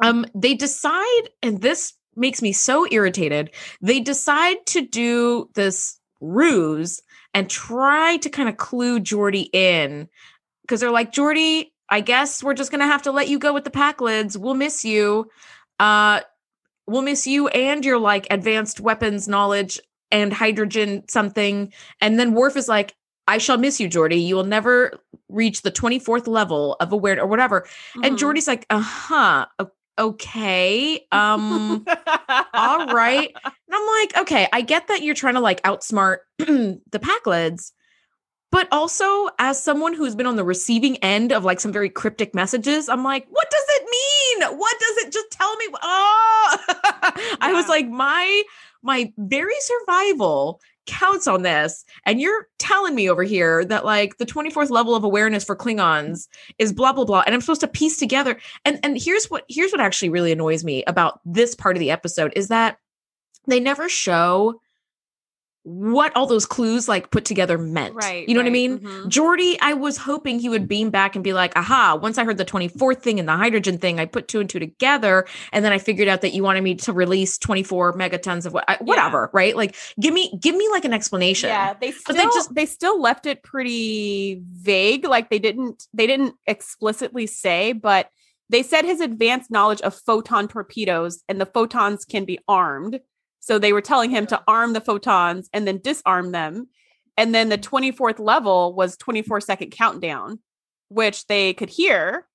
[0.00, 3.50] um, they decide, and this makes me so irritated.
[3.80, 7.00] They decide to do this ruse
[7.34, 10.08] and try to kind of clue Geordi in
[10.62, 13.64] because they're like, Geordi, I guess we're just gonna have to let you go with
[13.64, 14.36] the Pakleds.
[14.36, 15.30] We'll miss you.
[15.78, 16.20] Uh
[16.86, 19.78] we'll miss you and your like advanced weapons knowledge
[20.10, 21.72] and hydrogen something.
[22.00, 22.94] And then Worf is like,
[23.26, 24.24] I shall miss you, Geordi.
[24.24, 24.98] You will never
[25.28, 27.60] reach the 24th level of awareness or whatever.
[27.60, 28.04] Mm-hmm.
[28.04, 29.46] And Geordi's like, uh-huh.
[29.98, 31.06] Okay.
[31.12, 31.84] Um
[32.54, 33.34] all right.
[33.70, 37.72] And I'm like, okay, I get that you're trying to like outsmart the Pakleds
[38.50, 42.34] but also as someone who's been on the receiving end of like some very cryptic
[42.34, 44.58] messages, I'm like, what does it mean?
[44.58, 45.66] What does it just tell me?
[45.82, 47.36] Oh, yeah.
[47.40, 48.42] I was like, my
[48.82, 54.26] my very survival counts on this and you're telling me over here that like the
[54.26, 56.26] 24th level of awareness for klingons
[56.58, 59.70] is blah blah blah and i'm supposed to piece together and and here's what here's
[59.70, 62.78] what actually really annoys me about this part of the episode is that
[63.46, 64.58] they never show
[65.68, 67.94] what all those clues like put together meant.
[67.94, 68.26] Right.
[68.26, 68.44] You know right.
[68.44, 68.78] what I mean?
[68.78, 69.08] Mm-hmm.
[69.08, 72.38] Geordi, I was hoping he would beam back and be like, aha, once I heard
[72.38, 75.26] the 24th thing and the hydrogen thing, I put two and two together.
[75.52, 78.64] And then I figured out that you wanted me to release 24 megatons of what,
[78.66, 79.38] I, whatever, yeah.
[79.38, 79.56] right?
[79.56, 81.50] Like, give me, give me like an explanation.
[81.50, 81.74] Yeah.
[81.74, 85.04] They still, but they just, they still left it pretty vague.
[85.04, 88.10] Like they didn't, they didn't explicitly say, but
[88.48, 93.00] they said his advanced knowledge of photon torpedoes and the photons can be armed
[93.40, 96.68] so they were telling him to arm the photons and then disarm them.
[97.16, 100.38] And then the 24th level was 24 second countdown,
[100.88, 102.26] which they could hear oh,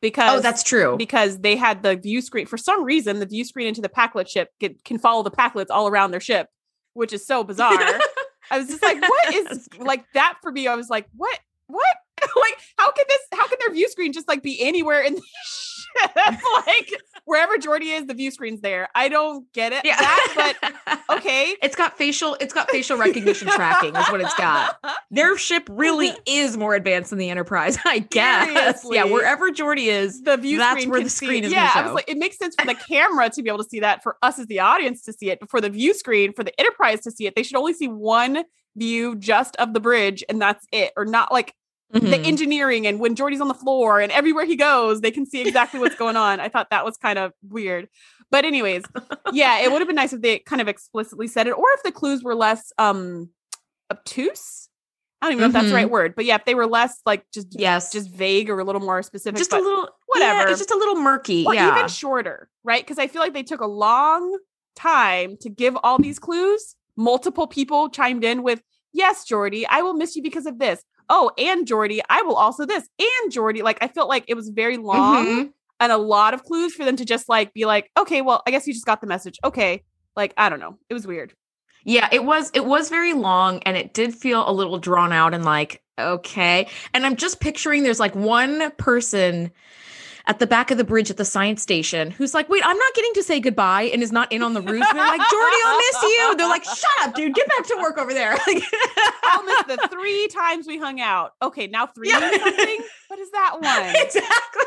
[0.00, 0.96] because Oh, that's true.
[0.96, 2.46] Because they had the view screen.
[2.46, 5.70] For some reason, the view screen into the Pakled ship get, can follow the Pakleds
[5.70, 6.48] all around their ship,
[6.94, 7.76] which is so bizarre.
[8.50, 10.68] I was just like, what is like that for me?
[10.68, 11.38] I was like, what?
[11.66, 11.96] What?
[12.22, 13.20] like, how can this?
[13.32, 15.22] How can their view screen just like be anywhere in the?
[16.66, 16.92] like
[17.24, 18.88] wherever Geordi is, the view screen's there.
[18.94, 19.84] I don't get it.
[19.84, 19.96] Yeah.
[19.96, 20.56] That,
[20.88, 21.56] but okay.
[21.62, 24.78] It's got facial, it's got facial recognition tracking, is what it's got.
[25.10, 28.48] Their ship really is more advanced than the Enterprise, I guess.
[28.48, 28.96] Seriously.
[28.96, 31.26] Yeah, wherever Geordi is, the view that's where the see.
[31.26, 31.52] screen is.
[31.52, 33.80] Yeah, I was like, it makes sense for the camera to be able to see
[33.80, 36.44] that, for us as the audience to see it, but for the view screen, for
[36.44, 38.44] the Enterprise to see it, they should only see one
[38.76, 41.54] view just of the bridge, and that's it, or not like
[41.94, 42.10] Mm-hmm.
[42.10, 45.40] the engineering and when Geordi's on the floor and everywhere he goes, they can see
[45.40, 46.40] exactly what's going on.
[46.40, 47.88] I thought that was kind of weird.
[48.28, 48.82] But anyways,
[49.32, 51.84] yeah, it would have been nice if they kind of explicitly said it or if
[51.84, 53.30] the clues were less um
[53.90, 54.68] obtuse.
[55.22, 55.56] I don't even know mm-hmm.
[55.56, 58.10] if that's the right word, but yeah, if they were less like just yes, just
[58.10, 60.96] vague or a little more specific, just a little whatever, yeah, it's just a little
[60.96, 62.82] murky, or yeah, even shorter, right?
[62.82, 64.38] Because I feel like they took a long
[64.74, 66.74] time to give all these clues.
[66.96, 68.60] Multiple people chimed in with,
[68.96, 72.66] "Yes, Geordi, I will miss you because of this oh, and Geordi, I will also
[72.66, 75.48] this, and Geordi, Like I felt like it was very long mm-hmm.
[75.80, 78.50] and a lot of clues for them to just like be like, okay, well, I
[78.50, 79.38] guess you just got the message.
[79.44, 79.84] Okay.
[80.14, 80.78] Like, I don't know.
[80.88, 81.34] It was weird.
[81.84, 85.34] Yeah, it was it was very long and it did feel a little drawn out
[85.34, 86.66] and like, okay.
[86.92, 89.52] And I'm just picturing there's like one person
[90.26, 92.94] at the back of the bridge at the science station who's like, wait, I'm not
[92.94, 94.84] getting to say goodbye and is not in on the ruse.
[94.88, 96.34] And they're like, Geordi, I'll miss you.
[96.36, 97.34] They're like, shut up, dude.
[97.34, 98.32] Get back to work over there.
[99.24, 101.34] I'll miss the three times we hung out.
[101.42, 102.30] Okay, now three yeah.
[102.30, 102.80] something.
[103.08, 103.94] What is that one?
[104.06, 104.64] Exactly.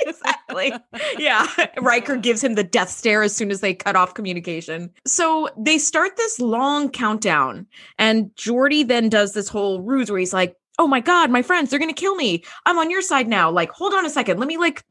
[0.00, 0.72] exactly.
[1.18, 1.46] Yeah.
[1.80, 4.90] Riker gives him the death stare as soon as they cut off communication.
[5.06, 7.66] So they start this long countdown,
[7.98, 11.68] and Geordi then does this whole ruse where he's like, oh my god my friends
[11.70, 12.42] they're gonna kill me.
[12.64, 13.50] I'm on your side now.
[13.50, 14.38] Like hold on a second.
[14.40, 14.82] Let me like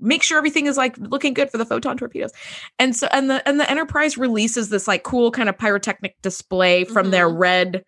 [0.00, 2.32] make sure everything is like looking good for the photon torpedoes.
[2.78, 6.84] And so and the and the enterprise releases this like cool kind of pyrotechnic display
[6.84, 7.10] from mm-hmm.
[7.12, 7.84] their red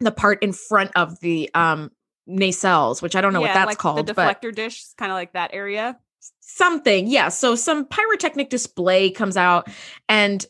[0.00, 1.90] the part in front of the um
[2.28, 5.16] nacelles which i don't know yeah, what that's like called the deflector dish kind of
[5.16, 5.96] like that area.
[6.40, 7.28] Something yeah.
[7.28, 9.68] So some pyrotechnic display comes out
[10.08, 10.44] and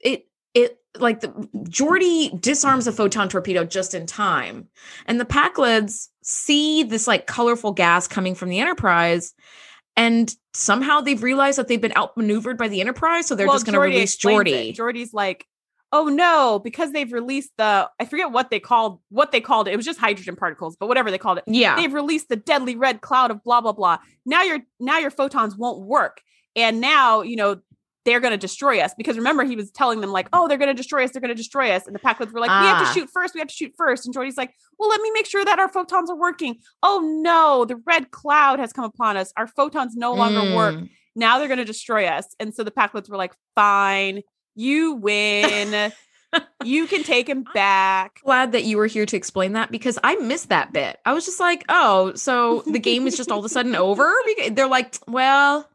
[0.00, 0.26] it
[1.00, 1.28] like the
[1.68, 4.68] Geordi disarms a photon torpedo just in time.
[5.06, 9.34] And the Pakleds see this like colorful gas coming from the Enterprise.
[9.96, 13.26] And somehow they've realized that they've been outmaneuvered by the Enterprise.
[13.26, 14.14] So they're well, just going to release.
[14.14, 14.76] It.
[14.76, 15.46] Geordi's like,
[15.92, 19.72] oh no, because they've released the, I forget what they called, what they called it.
[19.72, 21.44] It was just hydrogen particles, but whatever they called it.
[21.46, 21.76] Yeah.
[21.76, 23.98] They've released the deadly red cloud of blah, blah, blah.
[24.26, 26.20] Now your, now your photons won't work.
[26.54, 27.60] And now, you know,
[28.06, 30.70] they're going to destroy us because remember he was telling them like oh they're going
[30.70, 32.60] to destroy us they're going to destroy us and the Pakleds were like ah.
[32.62, 32.92] we have to ah.
[32.94, 35.44] shoot first we have to shoot first and Geordi's like well let me make sure
[35.44, 39.46] that our photons are working oh no the red cloud has come upon us our
[39.46, 40.56] photons no longer mm.
[40.56, 44.22] work now they're going to destroy us and so the Pakleds were like fine
[44.54, 45.92] you win
[46.64, 48.20] you can take him back.
[48.24, 50.98] Glad that you were here to explain that because I missed that bit.
[51.04, 54.12] I was just like, oh, so the game is just all of a sudden over?
[54.50, 55.68] They're like, well,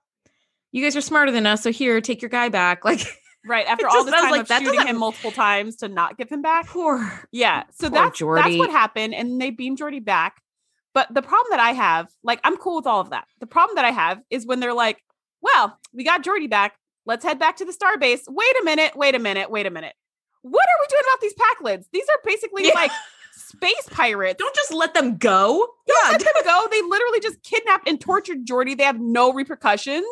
[0.72, 2.84] you guys are smarter than us, so here, take your guy back.
[2.86, 3.02] Like
[3.44, 3.66] Right.
[3.66, 6.44] After all this time like of that shooting him multiple times to not give him
[6.44, 6.68] back.
[6.68, 7.64] poor Yeah.
[7.72, 9.16] So Poor that's that's what happened.
[9.16, 10.42] And they beam Geordi back.
[10.94, 13.26] But the problem that I have, like, I'm cool with all of that.
[13.40, 15.02] The problem that I have is when they're like,
[15.42, 16.74] well, we got Geordi back.
[17.08, 18.22] Let's head back to the starbase.
[18.28, 18.96] Wait a minute.
[18.96, 19.50] Wait a minute.
[19.50, 19.94] Wait a minute.
[20.44, 21.86] What are we doing about these Pakleds?
[21.92, 22.74] These are basically Yeah.
[22.76, 22.92] like
[23.34, 24.38] space pirates.
[24.38, 25.68] Don't just let them go.
[25.88, 26.68] Don't let them go.
[26.70, 28.78] They literally just kidnapped and tortured Geordi.
[28.78, 30.06] They have no repercussions.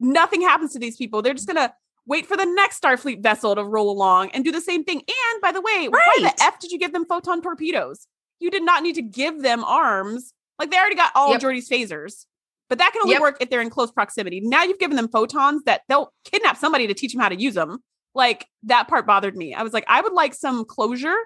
[0.00, 1.22] Nothing happens to these people.
[1.22, 1.72] They're just gonna
[2.06, 4.98] wait for the next Starfleet vessel to roll along and do the same thing.
[4.98, 8.06] And by the way, why the F did you give them photon torpedoes?
[8.38, 10.32] You did not need to give them arms.
[10.58, 11.40] Like they already got all Yep.
[11.40, 12.26] Geordi's phasers.
[12.68, 13.22] But that can only Yep.
[13.22, 14.40] work if they're in close proximity.
[14.42, 17.54] Now you've given them photons that they'll kidnap somebody to teach them how to use
[17.54, 17.78] them.
[18.14, 19.54] Like that part bothered me.
[19.54, 21.16] I was like, I would like some closure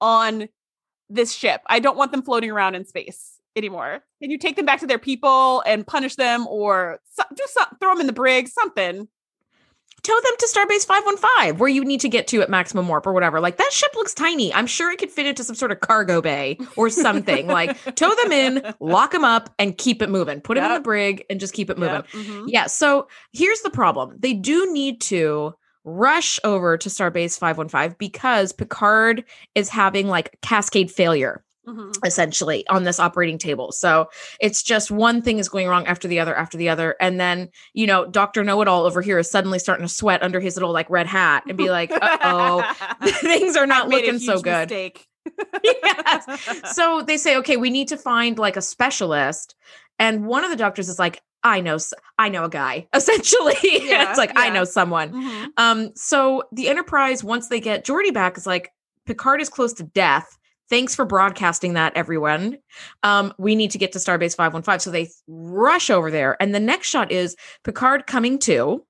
[0.00, 0.48] on
[1.08, 1.60] this ship.
[1.66, 4.00] I don't want them floating around in space anymore.
[4.22, 7.78] Can you take them back to their people and punish them or so- do something,
[7.80, 9.08] throw them in the brig, something?
[10.02, 13.12] Tow them to Starbase 515, where you need to get to at maximum warp or
[13.12, 13.38] whatever.
[13.38, 14.52] Like that ship looks tiny.
[14.54, 17.46] I'm sure it could fit into some sort of cargo bay or something.
[17.48, 20.40] like tow them in, lock them up, and keep it moving.
[20.40, 21.96] Put them in the brig and just keep it moving.
[21.96, 22.44] Yep, mhm.
[22.46, 22.66] Yeah.
[22.66, 24.16] So here's the problem.
[24.18, 25.52] They do need to
[25.84, 29.24] rush over to Starbase 515 because Picard
[29.54, 32.06] is having like cascade failure Mhm.
[32.06, 33.72] essentially on this operating table.
[33.72, 34.08] So
[34.40, 36.96] it's just one thing is going wrong after the other after the other.
[37.00, 38.42] And then, you know, Dr.
[38.44, 41.06] Know It All over here is suddenly starting to sweat under his little like red
[41.06, 42.62] hat and be like, oh,
[43.02, 44.68] things are not I've made a looking so good.
[44.70, 45.06] mistake.
[45.62, 46.74] Yes.
[46.74, 49.54] So they say, okay, we need to find like a specialist.
[49.98, 51.78] And one of the doctors is like, I know,
[52.18, 52.86] I know a guy.
[52.94, 55.12] Essentially, Yeah, it's like I know someone.
[55.12, 55.46] Mhm.
[55.56, 58.70] Um, so the Enterprise, once they get Geordi back, is like
[59.06, 60.38] Picard is close to death.
[60.70, 62.56] Thanks for broadcasting that, everyone.
[63.02, 64.78] Um, we need to get to Starbase 515.
[64.80, 66.40] So they rush over there.
[66.40, 68.84] And the next shot is Picard coming to,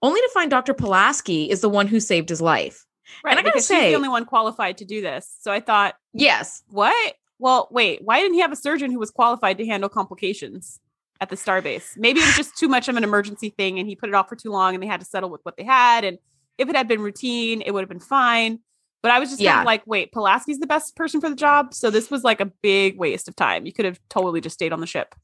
[0.00, 0.72] only to find Dr.
[0.74, 2.86] Pulaski is the one who saved his life.
[3.22, 3.32] Right.
[3.36, 5.36] And I gotta say- the only one qualified to do this.
[5.40, 6.62] So I thought, Yes.
[6.68, 7.14] what?
[7.38, 10.80] Well, wait, why didn't he have a surgeon who was qualified to handle complications
[11.20, 11.96] at the starbase?
[11.96, 14.28] Maybe it was just too much of an emergency thing and he put it off
[14.30, 16.04] for too long and they had to settle with what they had.
[16.04, 16.18] And
[16.56, 18.60] if it had been routine, it would have been fine.
[19.02, 21.74] But I was just kind of like, wait, Pulaski's the best person for the job.
[21.74, 23.66] So this was like a big waste of time.
[23.66, 25.14] You could have totally just stayed on the ship.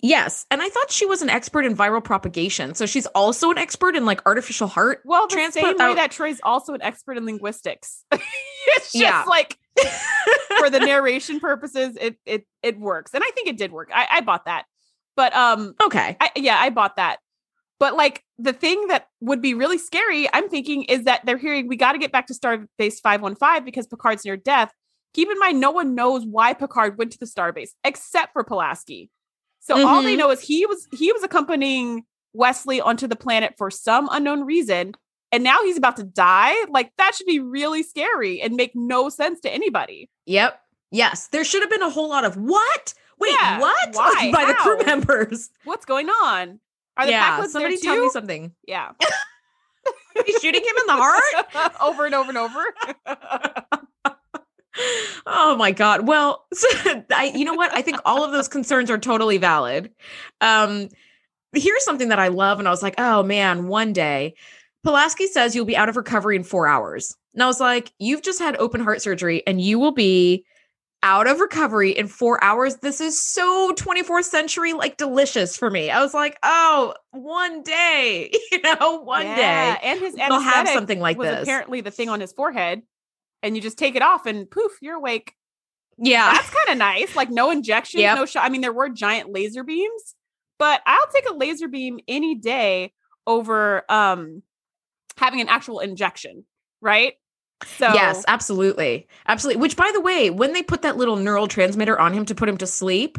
[0.00, 0.44] Yes.
[0.50, 2.74] And I thought she was an expert in viral propagation.
[2.74, 5.00] So she's also an expert in like artificial heart.
[5.04, 8.04] Well, the Transport same way that Troi's also an expert in linguistics.
[8.12, 9.24] it's just Yeah.
[9.28, 9.58] like
[10.58, 13.12] for the narration purposes, it it it works.
[13.14, 13.90] And I think it did work.
[13.94, 14.64] I, I bought that.
[15.16, 16.16] But um Okay.
[16.20, 17.18] I, yeah, I bought that.
[17.80, 21.66] But like the thing that would be really scary, I'm thinking, is that they're hearing
[21.68, 24.72] we got to get back to Starbase 515 because Picard's near death.
[25.12, 29.10] Keep in mind, no one knows why Picard went to the Starbase except for Pulaski.
[29.60, 30.18] So all they Mhm.
[30.18, 34.92] know is he was he was accompanying Wesley onto the planet for some unknown reason,
[35.32, 36.54] and now he's about to die.
[36.68, 40.10] Like that should be really scary and make no sense to anybody.
[40.26, 40.60] Yep.
[40.90, 41.28] Yes.
[41.28, 42.94] There should have been a whole lot of what?
[43.18, 43.88] Wait, Yeah, what?
[43.94, 44.30] why?
[44.32, 45.50] By the crew members.
[45.64, 46.60] What's going on?
[46.96, 47.40] Are the yeah.
[47.40, 48.52] Pakleds Somebody tell me something.
[48.66, 48.92] Yeah.
[50.26, 51.74] He's shooting him in the heart.
[51.82, 52.64] over and over and over.
[55.26, 56.06] oh my god.
[56.06, 56.46] Well,
[57.12, 57.74] I you know what?
[57.74, 59.90] I think all of those concerns are totally valid.
[60.40, 60.88] Um
[61.52, 64.34] here's something that I love and I was like, "Oh man, one day
[64.84, 68.22] Pulaski says you'll be out of recovery in 4 hours." And I was like, "You've
[68.22, 70.46] just had open heart surgery and you will be
[71.04, 72.78] out of recovery in 4 hours.
[72.78, 78.32] This is so 24th century like delicious for me." I was like, "Oh, one day,
[78.52, 81.80] you know, one Yeah, day and his they'll have anesthetic something like was this." apparently
[81.82, 82.82] the thing on his forehead,
[83.42, 85.34] and you just take it off, and poof, you're awake.
[85.98, 86.32] yeah.
[86.32, 87.14] That's kind of nice.
[87.14, 88.16] Like no injections, Yep.
[88.16, 88.44] no shot.
[88.44, 90.14] I mean, there were giant laser beams,
[90.58, 92.92] but I'll take a laser beam any day
[93.26, 94.42] over um
[95.16, 96.44] having an actual injection,
[96.80, 97.14] right?
[97.78, 99.06] So Yes, absolutely.
[99.26, 99.60] Absolutely.
[99.60, 102.48] Which, by the way, when they put that little neural transmitter on him to put
[102.48, 103.18] him to sleep,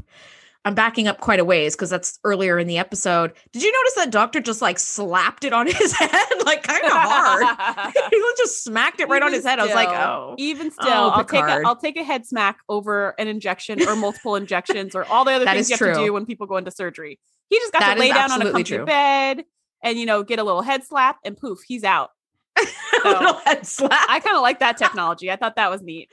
[0.66, 3.34] I'm backing up quite a ways because that's earlier in the episode.
[3.54, 6.92] Did you notice that doctor just like slapped it on his head, like kind of
[6.92, 7.94] hard?
[8.12, 9.60] he just smacked it right on his head.
[9.60, 11.62] I was like, oh, even oh, still, Oh, I'll take a.
[11.66, 15.46] I'll take a head smack over an injection or multiple injections or all the other
[15.46, 17.20] That things you have to do when people go into surgery.
[17.50, 18.86] He just got That to lay down on a comfy true.
[18.86, 19.44] bed
[19.84, 22.10] and you know get a little head slap and poof, he's out.
[23.04, 24.06] little head slap.
[24.10, 25.32] I kind of like that technology.
[25.32, 26.10] I thought that was neat.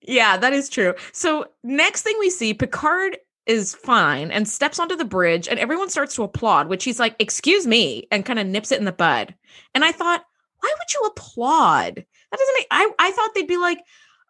[0.00, 0.94] Yeah, that is true.
[1.12, 5.90] So next thing we see, Picard is fine and steps onto the bridge, and everyone
[5.90, 8.92] starts to applaud, which he's like, "Excuse me," and kind of nips it in the
[8.92, 9.34] bud.
[9.74, 10.24] And I thought,
[10.60, 11.94] why would you applaud?
[11.96, 12.66] That doesn't make.
[12.70, 13.80] I I thought they'd be like,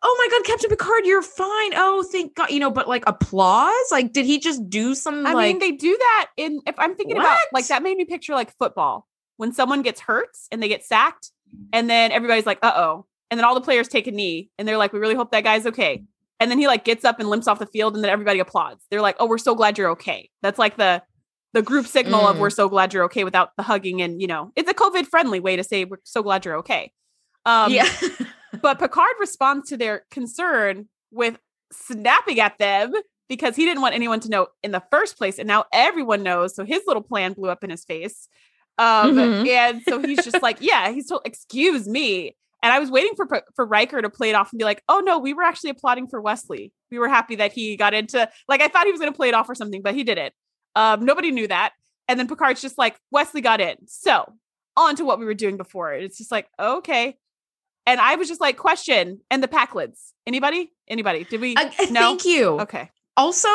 [0.03, 1.72] oh my god, Captain Picard, you're fine.
[1.74, 2.51] Oh, thank God.
[2.51, 3.72] You know, but like applause?
[3.90, 6.97] Like, did he just do some I like mean, they do that in if I'm
[6.97, 9.07] thinking about like that made me picture like football
[9.43, 11.32] when someone gets hurt and they get sacked,
[11.72, 13.07] and then everybody's like, uh oh.
[13.28, 15.43] And then all the players take a knee and they're like, we really hope that
[15.43, 16.05] guy's okay.
[16.38, 18.84] And then he like gets up and limps off the field and then everybody applauds.
[18.88, 20.30] They're like, oh, we're so glad you're okay.
[20.43, 21.03] That's like the
[21.55, 22.38] the group signal of Mm.
[22.38, 25.40] we're so glad you're okay without the hugging and you know, it's a COVID friendly
[25.40, 26.93] way to say we're so glad you're okay.
[27.45, 27.88] Um Yeah.
[28.62, 31.36] but Picard responds to their concern with
[31.72, 32.93] snapping at them
[33.28, 35.38] because he didn't want anyone to know in the first place.
[35.40, 36.55] And now everyone knows.
[36.55, 38.28] So his little plan blew up in his face.
[38.78, 39.48] Um, Mhm.
[39.48, 42.36] And so he's just like, yeah, he's told, excuse me.
[42.62, 45.00] And I was waiting for for Riker to play it off and be like, oh
[45.00, 46.72] no, we were actually applauding for Wesley.
[46.90, 49.28] We were happy that he got into, like, I thought he was going to play
[49.28, 50.32] it off or something, but he didn't.
[50.76, 51.72] Um, nobody knew that.
[52.08, 53.76] And then Picard's just like, Wesley got in.
[53.86, 54.32] So
[54.76, 55.92] on to what we were doing before.
[55.92, 57.16] It's just like, okay.
[57.84, 60.12] And I was just like, question and the Pakleds.
[60.26, 60.70] Anybody?
[60.88, 61.24] Anybody?
[61.24, 61.56] Did we?
[61.56, 62.00] Uh, no.
[62.00, 62.60] Thank you.
[62.60, 62.90] Okay.
[63.16, 63.48] Also,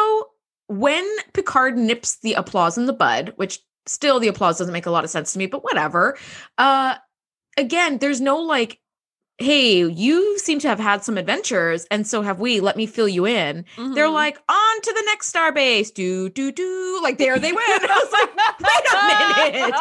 [0.68, 4.92] when Picard nips the applause in the bud, which still the applause doesn't make a
[4.92, 6.18] lot of sense to me, but whatever.
[6.58, 6.96] Uh
[7.58, 8.80] again, there's no like,
[9.40, 12.60] hey, you seem to have had some adventures, and so have we.
[12.60, 13.66] Let me fill you in.
[13.78, 14.14] They're Mhm.
[14.14, 15.92] like, on to the next star base.
[15.92, 17.00] Do do do.
[17.04, 17.68] Like there they went.
[17.68, 18.32] I was like,
[18.62, 19.76] wait a minute.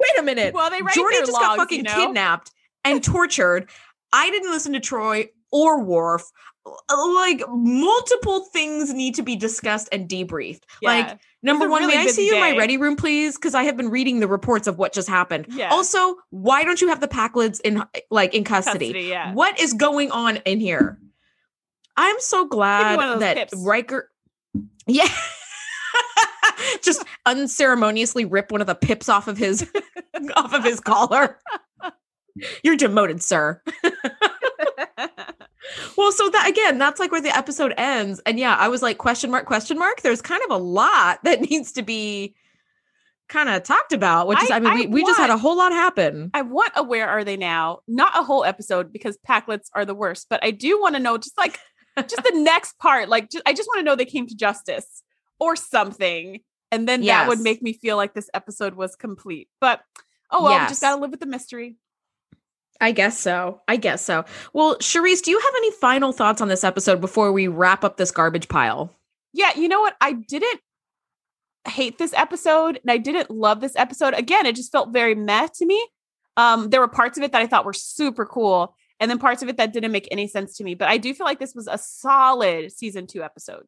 [0.00, 0.54] Wait a minute.
[0.54, 1.94] Well, they write Geordi just got fucking you know?
[1.94, 2.52] kidnapped
[2.84, 3.68] and tortured.
[4.12, 6.22] I didn't listen to Troi or Worf.
[6.66, 10.62] Like multiple things need to be discussed and debriefed.
[10.82, 13.36] Like number one, really may I see you in my ready room, please?
[13.36, 15.46] Because I have been reading the reports of what just happened.
[15.50, 15.70] Yeah.
[15.70, 18.86] Also, why don't you have the Pakleds in like in custody?
[18.86, 19.32] Custody, yeah.
[19.32, 20.98] What is going on in here?
[21.96, 23.54] I'm so glad one of those that pips.
[23.56, 24.10] Riker.
[24.86, 25.08] Yeah.
[26.82, 29.68] Just unceremoniously rip one of the pips off of his
[30.36, 31.38] off of his collar.
[32.64, 33.62] You're demoted, sir.
[36.00, 38.20] Well, so that again, that's like where the episode ends.
[38.24, 40.00] And yeah, I was like, question mark, question mark.
[40.00, 42.34] There's kind of a lot that needs to be
[43.28, 45.36] kind of talked about, which is, I- I mean, I we, we just had a
[45.36, 46.30] whole lot happen.
[46.32, 47.80] I want a where are they now?
[47.86, 51.18] Not a whole episode because Pakleds are the worst, but I do want to know
[51.18, 51.58] just like
[51.98, 53.08] just the next part.
[53.10, 55.02] Like just, I just want to know they came to justice
[55.38, 56.40] or something.
[56.72, 59.48] And then that would make me feel like this episode was complete.
[59.60, 59.82] But
[60.30, 61.76] oh well, we just gotta live with the mystery.
[62.80, 63.60] I guess so.
[63.68, 64.24] I guess so.
[64.52, 67.96] Well, Charisse, do you have any final thoughts on this episode before we wrap up
[67.96, 68.94] this garbage pile?
[69.32, 69.96] Yeah, you know what?
[70.00, 70.60] I didn't
[71.68, 74.14] hate this episode and I didn't love this episode.
[74.14, 75.88] Again, it just felt very meh to me.
[76.36, 79.42] Um, there were parts of it that I thought were super cool, and then parts
[79.42, 80.74] of it that didn't make any sense to me.
[80.74, 83.66] But I do feel like this was a solid season two episode.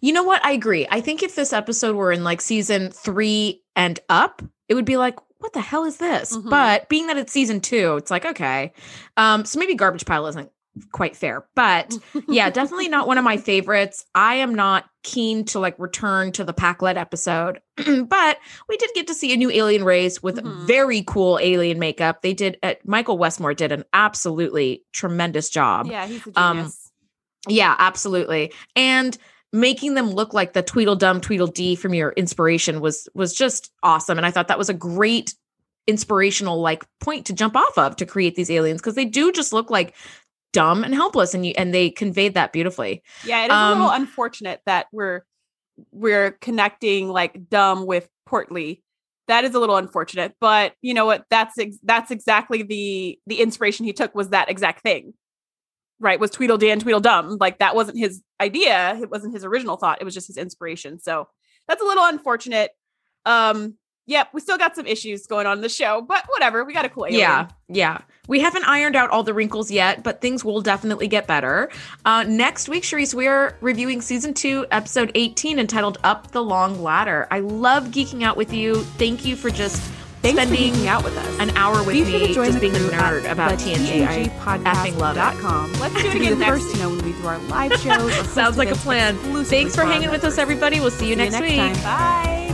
[0.00, 0.44] You know what?
[0.44, 0.86] I agree.
[0.90, 4.96] I think if this episode were in like season three and up, it would be
[4.96, 6.36] like, what the hell is this?
[6.36, 6.48] Mhm.
[6.48, 8.72] But being that it's season two, it's like, okay.
[9.16, 10.50] Um, so maybe garbage pile isn't
[10.92, 11.44] quite fair.
[11.56, 11.92] But
[12.28, 14.04] yeah, definitely not one of my favorites.
[14.14, 18.38] I am not keen to like return to the Pakled episode, but
[18.68, 20.66] we did get to see a new alien race with Mhm.
[20.66, 22.22] very cool alien makeup.
[22.22, 25.86] They did, uh, Michael Westmore did an absolutely tremendous job.
[25.86, 26.90] yeah, he's a Um, genius.
[27.48, 28.52] Yeah, absolutely.
[28.76, 29.16] And
[29.52, 34.18] making them look like the Tweedledum Tweedledee from your inspiration was was just awesome.
[34.18, 35.34] And I thought that was a great
[35.86, 39.52] inspirational like point to jump off of to create these aliens because they do just
[39.52, 39.94] look like
[40.52, 43.02] dumb and helpless and you and they conveyed that beautifully.
[43.24, 45.22] yeah, it is a little um, unfortunate that we're
[45.92, 48.82] we're connecting like dumb with portly.
[49.28, 51.24] That is a little unfortunate, but you know what?
[51.30, 55.14] That's ex- that's exactly the the inspiration he took was that exact thing.
[56.00, 57.36] Right, was Tweedledee and Tweedledum.
[57.38, 58.98] Like that wasn't his idea.
[59.00, 59.98] It wasn't his original thought.
[60.00, 60.98] It was just his inspiration.
[60.98, 61.28] So
[61.68, 62.70] that's a little unfortunate.
[63.26, 63.76] Um,
[64.06, 66.64] yep, we still got some issues going on in the show, but whatever.
[66.64, 67.20] We got a cool alien.
[67.20, 67.98] Yeah, yeah.
[68.28, 71.70] We haven't ironed out all the wrinkles yet, but things will definitely get better.
[72.04, 77.26] Uh, next week, Charisse, we're reviewing season two, episode 18, entitled Up the Long Ladder.
[77.30, 78.82] I love geeking out with you.
[78.98, 79.82] Thank you for just
[80.22, 81.38] Thanks for spending hanging out with us.
[81.40, 84.06] an hour with Be sure me to join just being a nerd about TNG.
[84.06, 85.80] I effing love it.
[85.80, 88.14] Let's do it again next first to know when we do our live shows.
[88.30, 89.16] Sounds like a plan.
[89.44, 90.80] Thanks for hanging with us, everybody.
[90.80, 91.56] We'll see you See you next next week.
[91.58, 91.82] time.
[91.82, 92.46] Bye.